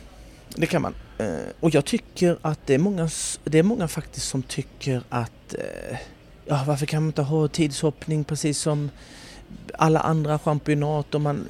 [0.55, 0.93] Det kan man.
[1.17, 1.27] Eh,
[1.59, 3.09] och jag tycker att det är många,
[3.43, 5.97] det är många faktiskt som tycker att eh,
[6.45, 8.89] ja, varför kan man inte ha tidshoppning precis som
[9.73, 11.47] alla andra championat och man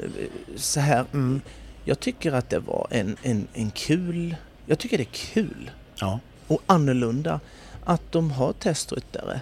[0.55, 1.05] så här.
[1.13, 1.41] Mm.
[1.85, 6.19] Jag tycker att det var en, en, en kul, jag tycker det är kul Ja.
[6.47, 7.39] och annorlunda
[7.83, 9.41] att de har testryttare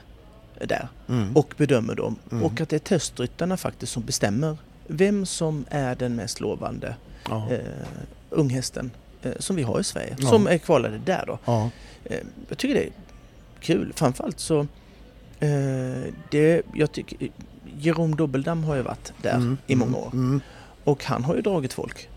[0.65, 1.37] där Mm.
[1.37, 2.43] och bedömer dem Mm.
[2.43, 6.95] och att det är testryttarna faktiskt som bestämmer vem som är den mest lovande
[7.29, 7.49] Ja.
[7.51, 7.59] eh,
[8.29, 10.15] unghästen eh, som vi har i Sverige.
[10.19, 10.29] Ja.
[10.29, 11.39] Som är kvalade där då.
[11.45, 11.69] Ja.
[12.05, 12.19] Eh,
[12.49, 12.91] jag tycker det är
[13.59, 13.93] kul.
[13.95, 14.59] Framförallt så
[15.39, 17.29] eh, det, jag tycker
[17.79, 20.09] Jerome Dobbeldam har ju varit där Mm, i många år.
[20.13, 20.41] Mm.
[20.83, 22.09] Och han har ju dragit folk.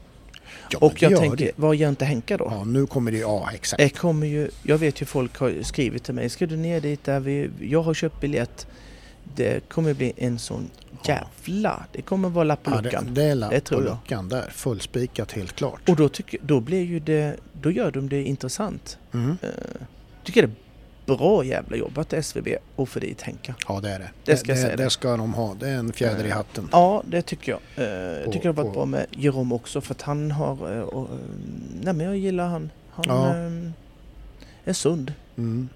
[0.80, 1.52] Ja, och jag tänker, det.
[1.56, 2.48] vad gör inte Henka då?
[2.50, 3.82] Ja, nu kommer det ja exakt.
[3.82, 7.04] Jag kommer ju, jag vet ju folk har skrivit till mig, ska du ner dit
[7.04, 8.66] där vi, jag har köpt biljett.
[9.36, 10.70] Det kommer bli en sån
[11.04, 14.50] jävla, det kommer vara lapp Ja, det, det är lapp Det tror luckan där.
[14.50, 15.88] Fullspikat helt klart.
[15.88, 18.98] Och då, tycker, då blir ju det, då gör de det intressant.
[19.12, 19.30] Mm.
[19.30, 19.36] Uh,
[20.24, 20.63] tycker det är
[21.06, 23.54] bra jävla jobbat SVB och för dit Henka.
[23.68, 24.10] Ja det är det.
[24.24, 24.90] Det ska det, säga det det.
[24.90, 25.54] ska de ha.
[25.60, 26.68] Det är en fjäder i Eh, hatten.
[26.72, 27.86] Ja, det tycker jag.
[27.86, 30.76] Eh, jag tycker det har varit bra med Jerome också för att han har...
[30.76, 31.08] eh, och,
[31.82, 32.70] nej men jag gillar han.
[32.90, 33.34] Han Ja.
[34.64, 35.12] är sund.
[35.36, 35.68] Mm.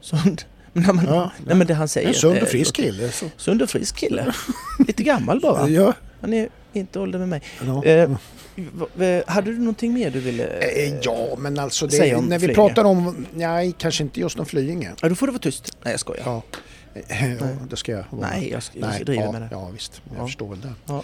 [0.00, 0.42] Sund.
[0.72, 2.08] Men, nej, men, Ja, nej, men det han säger.
[2.08, 3.10] en sund och frisk kille.
[3.12, 3.26] Så.
[3.36, 4.34] Sund och frisk kille.
[4.86, 5.68] Lite gammal bara.
[5.68, 5.92] Ja.
[6.20, 7.42] Han är inte ålder med mig.
[7.66, 7.82] Ja.
[8.56, 10.46] Eh, hade du någonting mer du ville...
[10.46, 12.54] Eh, Ja, men alltså det, säga om när vi Flyinge.
[12.54, 14.92] pratar om, nej kanske inte just om Flyinge.
[15.02, 15.76] Ja, då får du vara tyst.
[15.84, 16.22] Nej, jag skojar.
[16.26, 16.42] Ja.
[17.08, 18.30] Eh, ja, det ska jag vara.
[18.30, 19.48] Nej, jag, ska, jag Nej, driver ja, med det.
[19.50, 20.02] Ja, visst.
[20.10, 20.26] Jag Ja.
[20.26, 20.72] förstår väl det.
[20.86, 21.02] Ja.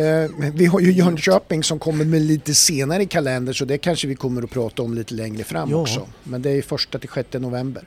[0.00, 4.08] Eh, vi har ju Jönköping som kommer med lite senare i kalendern så det kanske
[4.08, 5.76] vi kommer att prata om lite längre fram Ja.
[5.76, 6.08] också.
[6.24, 7.84] Men det är första till 6 november.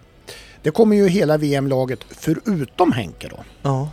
[0.61, 3.43] Det kommer ju hela VM-laget förutom Henke då.
[3.61, 3.89] ja.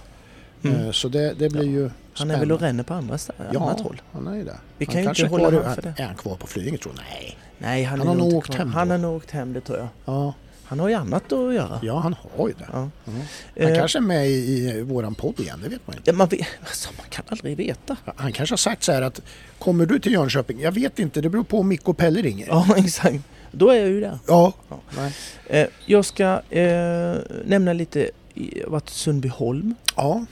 [0.62, 0.84] Mm.
[0.86, 3.18] Eh, Så det, det blir ju Han är väl och ränner på andra,
[3.52, 4.02] Ja, annat håll?
[4.12, 4.56] han är ju det.
[4.78, 5.94] Vi Han kan ju inte hålla han för det.
[5.98, 7.04] Är han kvar på Flyinge tror jag?
[7.10, 7.38] Nej.
[7.58, 8.78] Nej, han, Han har nog åkt hem då.
[8.78, 9.88] Han har nog åkt hem, det tror jag.
[10.04, 10.34] Ja,
[10.64, 11.80] Han har ju annat att göra.
[11.82, 12.66] ja han har ju det.
[12.72, 12.88] Ja.
[13.04, 13.12] Ja.
[13.60, 14.30] Han Eh, kanske är med i,
[14.70, 16.10] i våran podd igen, det vet man inte.
[16.10, 17.96] ja, man, vet, alltså, man kan aldrig veta.
[18.16, 19.20] Han kanske har sagt så här att
[19.58, 20.60] kommer du till Jönköping?
[20.60, 22.46] Jag vet inte, det beror på om Micke och Pelle ringer.
[22.48, 23.18] Ja, exakt.
[23.52, 24.18] Då är jag ju där.
[24.26, 24.52] Ja.
[24.68, 24.78] Ja.
[24.96, 25.12] Nej.
[25.46, 30.24] Eh, jag ska eh, nämna lite, jag har varit Sundbyholm Ja.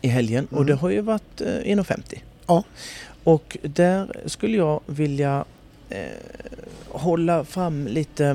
[0.00, 0.66] I helgen och Mm.
[0.66, 2.18] det har ju varit eh, 1,50.
[2.46, 2.64] Ja.
[3.24, 5.44] Och där skulle jag vilja
[5.88, 5.98] eh,
[6.88, 8.26] hålla fram lite,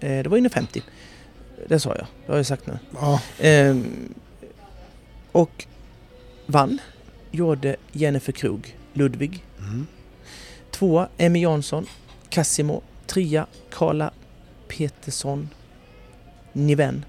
[0.00, 0.82] eh, det var 1,50.
[1.68, 2.78] Det sa jag, det har jag sagt nu.
[3.00, 3.20] ja.
[3.38, 4.14] Ehm,
[5.32, 5.66] och
[6.46, 6.78] vann
[7.30, 9.44] gjorde Jennifer Krog, Ludvig.
[9.58, 9.86] Mm.
[10.70, 11.86] Tvåa Emmy Jansson,
[12.28, 12.82] Cassimo.
[13.06, 14.10] Trea Karla
[14.68, 15.48] Petersson,
[16.52, 17.04] Niven.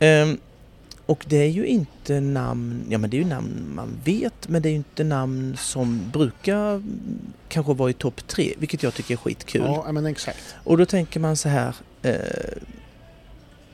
[0.00, 0.38] Mm.
[1.08, 4.62] Och det är ju inte namn, ja men det är ju namn man vet men
[4.62, 8.94] det är ju inte namn som brukar mm, kanske vara i topp tre, vilket jag
[8.94, 9.62] tycker är skitkul.
[9.64, 10.38] Ja, men exakt.
[10.64, 12.14] Och då tänker man så här, eh,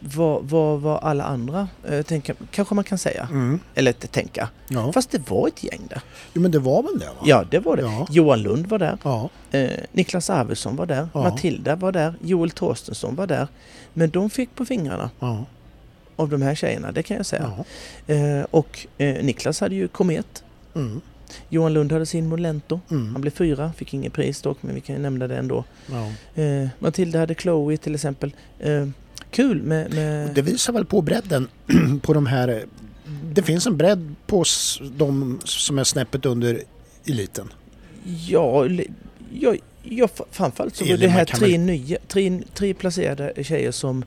[0.01, 1.69] vad, var alla andra?
[1.89, 3.61] Eh, tänka, kanske man kan säga, Mm.
[3.75, 4.49] eller inte tänka.
[4.69, 4.93] Ja.
[4.93, 6.01] Fast det var ett gäng där.
[6.33, 7.23] Jo, men det var väl det va?
[7.25, 7.83] Ja, det var det.
[7.83, 8.07] Ja.
[8.11, 9.29] Johan Lund var där, Ja.
[9.51, 11.23] eh, Niklas Arvidsson var där, Ja.
[11.23, 13.49] Matilda var där, Joel Torstensson var där.
[13.93, 15.45] Men de fick på fingrarna Ja.
[16.17, 17.65] Av de här tjejerna, det kan jag säga.
[18.07, 20.45] Eh, och eh, Niklas hade ju Komet.
[20.75, 21.01] Mm.
[21.49, 22.81] Johan Lund hade sin Molento.
[22.89, 23.21] Han Mm.
[23.21, 25.65] blev fyra, fick inget pris dock, men vi kan ju nämna det ändå.
[25.93, 26.43] Ja.
[26.43, 28.33] Eh, Matilda hade Chloe till exempel.
[28.61, 28.89] Eh,
[29.31, 29.95] kul med...
[29.95, 30.31] med...
[30.35, 31.49] Det visar väl på bredden
[32.03, 32.65] på de här.
[33.33, 34.45] Det finns en bredd på
[34.97, 36.61] de som är snäppet under
[37.07, 37.53] eliten.
[38.29, 38.69] Ja,
[39.33, 44.05] ja, ja framförallt så var det här tre, väl- nya, tre, tre placerade tjejer som,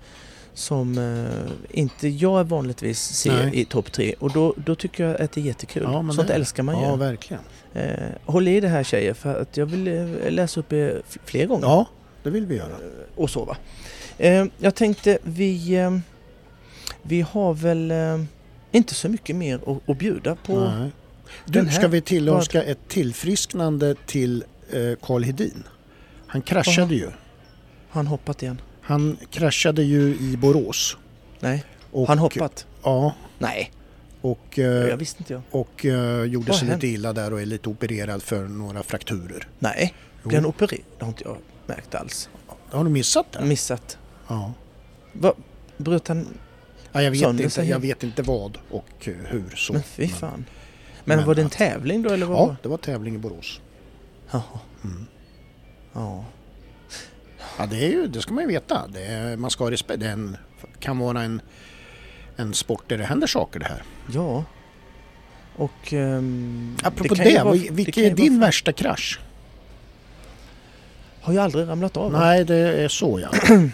[0.57, 3.59] som eh, inte jag vanligtvis ser Nej.
[3.61, 4.13] i topp tre.
[4.19, 5.83] Och då, då tycker jag att det är jättekul.
[5.83, 6.97] Ja, Sånt det- älskar man Ja, ju.
[6.97, 7.43] verkligen.
[7.73, 7.91] Eh,
[8.25, 11.65] håll i det här tjejer för att jag vill eh, läsa upp er fler gånger.
[11.67, 11.85] Ja,
[12.23, 12.75] det vill vi göra.
[13.15, 13.57] och sova.
[14.17, 15.97] Eh, jag tänkte vi, eh,
[17.01, 18.21] vi har väl eh,
[18.71, 20.59] inte så mycket mer att, att bjuda på.
[20.59, 20.91] Nej.
[21.45, 25.63] Du, ska vi tillönska ett tillfrisknande till eh, Carl Hedin?
[26.27, 27.09] Han kraschade ju.
[27.89, 28.61] Han hoppat igen.
[28.87, 30.97] Han kraschade ju i Borås.
[31.39, 32.65] Nej, Och, han hoppat.
[32.83, 33.71] Ja, Nej,
[34.21, 35.41] och, jag eh, visste inte jag.
[35.51, 39.47] och eh, gjorde sig lite illa där och är lite opererad för några frakturer.
[39.59, 40.85] Nej, blev han opererad?
[40.97, 42.29] Det har inte jag märkt alls.
[42.69, 43.45] Har du missat det?
[43.45, 43.97] Missat.
[44.27, 44.53] Ja.
[45.13, 45.33] Va?
[45.77, 46.27] Bröt han?
[46.91, 49.49] Ja, jag, vet Sönder inte, sig jag vet inte vad och eh, hur.
[49.55, 49.73] Så.
[49.73, 50.45] Men fy fan.
[51.05, 52.49] Men, men var det en tävling då eller vad?
[52.49, 53.61] Ja, det var tävling i Borås.
[54.31, 54.59] Jaha.
[54.83, 55.05] Mm.
[55.93, 56.25] Ja.
[57.57, 58.87] Ja, det, är ju, det ska man ju veta.
[58.93, 59.99] Det är, man ska ha respekt.
[59.99, 60.37] Det en,
[60.79, 61.41] kan vara en,
[62.35, 63.83] en sport där det händer saker det här.
[64.13, 64.43] Ja.
[65.55, 65.93] Och...
[65.93, 69.19] Um, Apropå det, ju vara- vil- vilken är din vara- värsta krasch?
[71.21, 72.11] Har ju aldrig ramlat av?
[72.11, 73.29] Nej, det är så ja.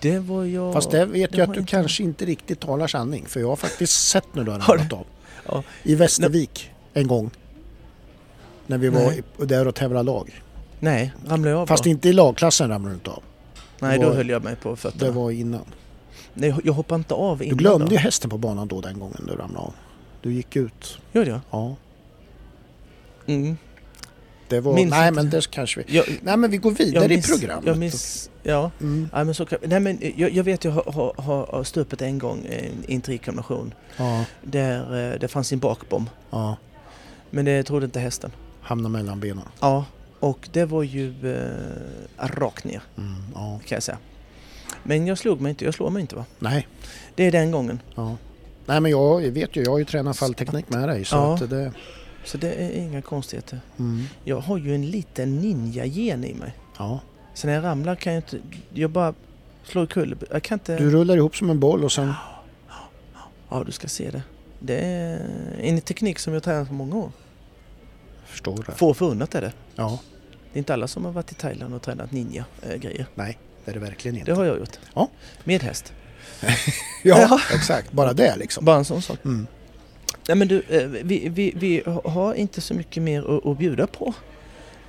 [0.00, 0.72] Det var jag...
[0.72, 3.26] Fast det vet det jag att du inte- kanske inte riktigt talar sanning.
[3.26, 5.06] För jag har faktiskt sett när du har ramlat av.
[5.46, 5.62] Ja.
[5.82, 7.30] I Västervik en gång.
[8.66, 9.22] När vi var Nej.
[9.38, 10.42] där och tävlade lag.
[10.80, 11.90] Nej, ramlade jag av Fast då?
[11.90, 13.22] inte i lagklassen ramlade du inte av.
[13.80, 15.04] Nej, det då var- höll jag mig på fötterna.
[15.04, 15.64] Det var innan.
[16.34, 17.92] Nej, jag hoppade inte av Du innan glömde då.
[17.92, 19.74] ju hästen på banan då den gången du ramlade av.
[20.22, 20.98] Du gick ut.
[21.12, 21.40] Gjorde jag?
[21.50, 21.76] Ja.
[23.26, 23.56] Mm.
[24.48, 25.22] Det var, Minns nej inte.
[25.22, 25.96] men det kanske vi...
[25.96, 27.66] Jag, Nej men vi går vidare miss, i programmet.
[27.66, 28.70] Jag miss, ja.
[28.80, 29.08] Mm.
[29.12, 32.18] Ja, men så, kan- nej, men jag, jag vet, jag har, har, har stupit en
[32.18, 36.10] gång i en- trikombination Ja, där eh, det fanns en bakbom.
[36.30, 36.56] ja.
[37.30, 38.30] Men det trodde inte hästen.
[38.62, 39.44] Hamna mellan benen.
[39.60, 39.84] Ja,
[40.20, 43.60] och det var ju eh, rakt ner Mm, ja.
[43.66, 43.98] kan jag säga.
[44.82, 46.24] Men jag slog mig inte, jag slår mig inte va?
[46.38, 46.68] Nej.
[47.14, 47.80] Det är den gången.
[47.94, 48.16] Ja.
[48.66, 51.46] Nej men jag vet ju, jag har ju tränat fallteknik med dig så Ja.
[51.46, 51.72] det...
[52.24, 53.60] Så det är inga konstigheter.
[53.78, 56.52] Mm, Jag har ju en liten ninja-gen i mig.
[56.78, 57.00] ja.
[57.34, 58.38] Så när jag ramlar kan jag inte...
[58.74, 59.14] Jag bara
[59.64, 60.16] slår kul.
[60.30, 60.76] Jag kan inte...
[60.78, 62.12] Du rullar ihop som en boll och sen...
[63.50, 64.22] Ja, du ska se det.
[64.60, 65.20] Det är
[65.60, 67.10] en teknik som jag tränat på många år.
[68.28, 68.72] Förstår det.
[68.72, 69.52] Få förunnat är det.
[69.74, 69.98] Ja,
[70.52, 73.06] Det är inte alla som har varit i Thailand och tränat ninja-grejer.
[73.14, 74.30] nej det är det verkligen inte.
[74.30, 74.78] Det har jag gjort.
[74.94, 75.08] Ja.
[75.44, 75.92] Med häst.
[77.02, 77.40] Ja, Ja.
[77.54, 77.92] exakt.
[77.92, 78.64] Bara det liksom.
[78.64, 79.18] Bara en sån sak.
[79.24, 79.46] Mm.
[80.28, 83.86] Nej men du, eh, vi, vi, vi har inte så mycket mer att, att bjuda
[83.86, 84.06] på.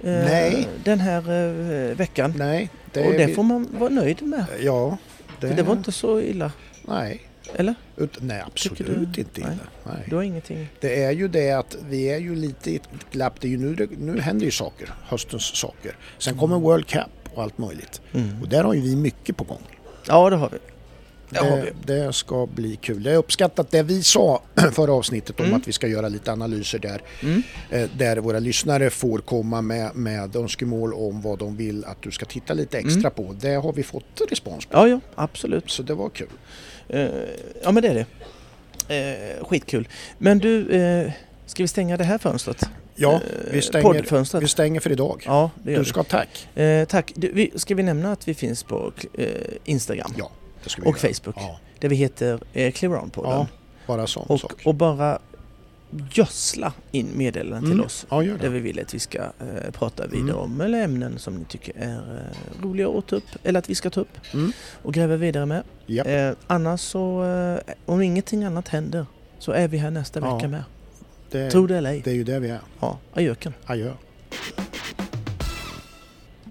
[0.03, 0.67] eh, Nej.
[0.83, 2.33] Den här eh, veckan.
[2.37, 4.45] Nej, det, och det vi- får man vara nöjd med.
[4.61, 4.97] Ja.
[5.39, 6.51] Det, För det var inte så illa.
[6.87, 7.21] Nej,
[7.55, 7.75] Eller?
[7.97, 8.77] ut, nej absolut
[9.15, 9.21] du?
[9.21, 9.41] inte.
[9.41, 9.57] Nej.
[9.83, 9.95] Nej.
[10.09, 10.67] Du har ingenting?
[10.79, 13.41] Det är ju det att vi är ju lite i ett glapp.
[13.41, 15.95] Det är ju nu, det, nu händer ju saker, höstens saker.
[16.17, 16.63] Sen kommer Mm.
[16.63, 18.01] World Cup och allt möjligt.
[18.41, 19.61] Och där har ju vi mycket på gång.
[20.07, 20.57] Ja, det har vi.
[21.29, 21.93] Det har Det, vi.
[21.93, 23.05] det ska bli kul.
[23.05, 24.41] Jag har uppskattat det vi sa
[24.71, 25.57] förra avsnittet om Mm.
[25.59, 27.01] att vi ska göra lite analyser där.
[27.23, 27.43] Mm.
[27.69, 32.11] eh, Där våra lyssnare får komma med, med önskemål om vad de vill att du
[32.11, 33.11] ska titta lite extra Mm.
[33.11, 33.35] på.
[33.41, 34.77] Det har vi fått respons på.
[34.77, 35.69] Ja, ja, absolut.
[35.69, 36.27] Så det var kul.
[36.89, 37.09] Eh,
[37.63, 38.05] ja, men det är det.
[39.39, 39.87] Eh, skitkul.
[40.17, 41.11] Men du, eh,
[41.45, 42.69] ska vi stänga det här fönstret?
[42.95, 43.19] Ja, Eh,
[43.51, 45.23] vi stänger, vi stänger för idag.
[45.25, 46.57] Ja, Du ska ha tack.
[46.57, 47.11] Eh, tack.
[47.15, 49.25] Du, vi, ska vi nämna att vi finns på eh,
[49.65, 50.31] Instagram Ja,
[50.63, 51.13] det ska vi och göra.
[51.13, 51.35] Facebook?
[51.37, 53.31] Ja, Där vi heter eh, Clearound-podden.
[53.31, 53.47] ja
[53.87, 54.61] bara sån och, sak.
[54.65, 55.19] och bara
[56.13, 57.85] gödsla in meddelanden till Mm.
[57.85, 58.05] oss.
[58.09, 60.35] Ja, Där vi vill att vi ska eh, prata vidare Mm.
[60.37, 63.75] om eller ämnen som ni tycker är eh, roliga att ta upp eller att vi
[63.75, 64.51] ska ta upp Mm.
[64.83, 65.63] och gräva vidare med.
[65.85, 66.03] Ja.
[66.03, 69.05] Eh, annars så, eh, om ingenting annat händer
[69.39, 70.35] så är vi här nästa Ja.
[70.35, 70.63] vecka med.
[71.31, 72.01] Det, Tro det eller ej.
[72.05, 72.59] det är ju det vi är.
[72.79, 73.53] Ja, adjöken.
[73.65, 73.91] Adjö.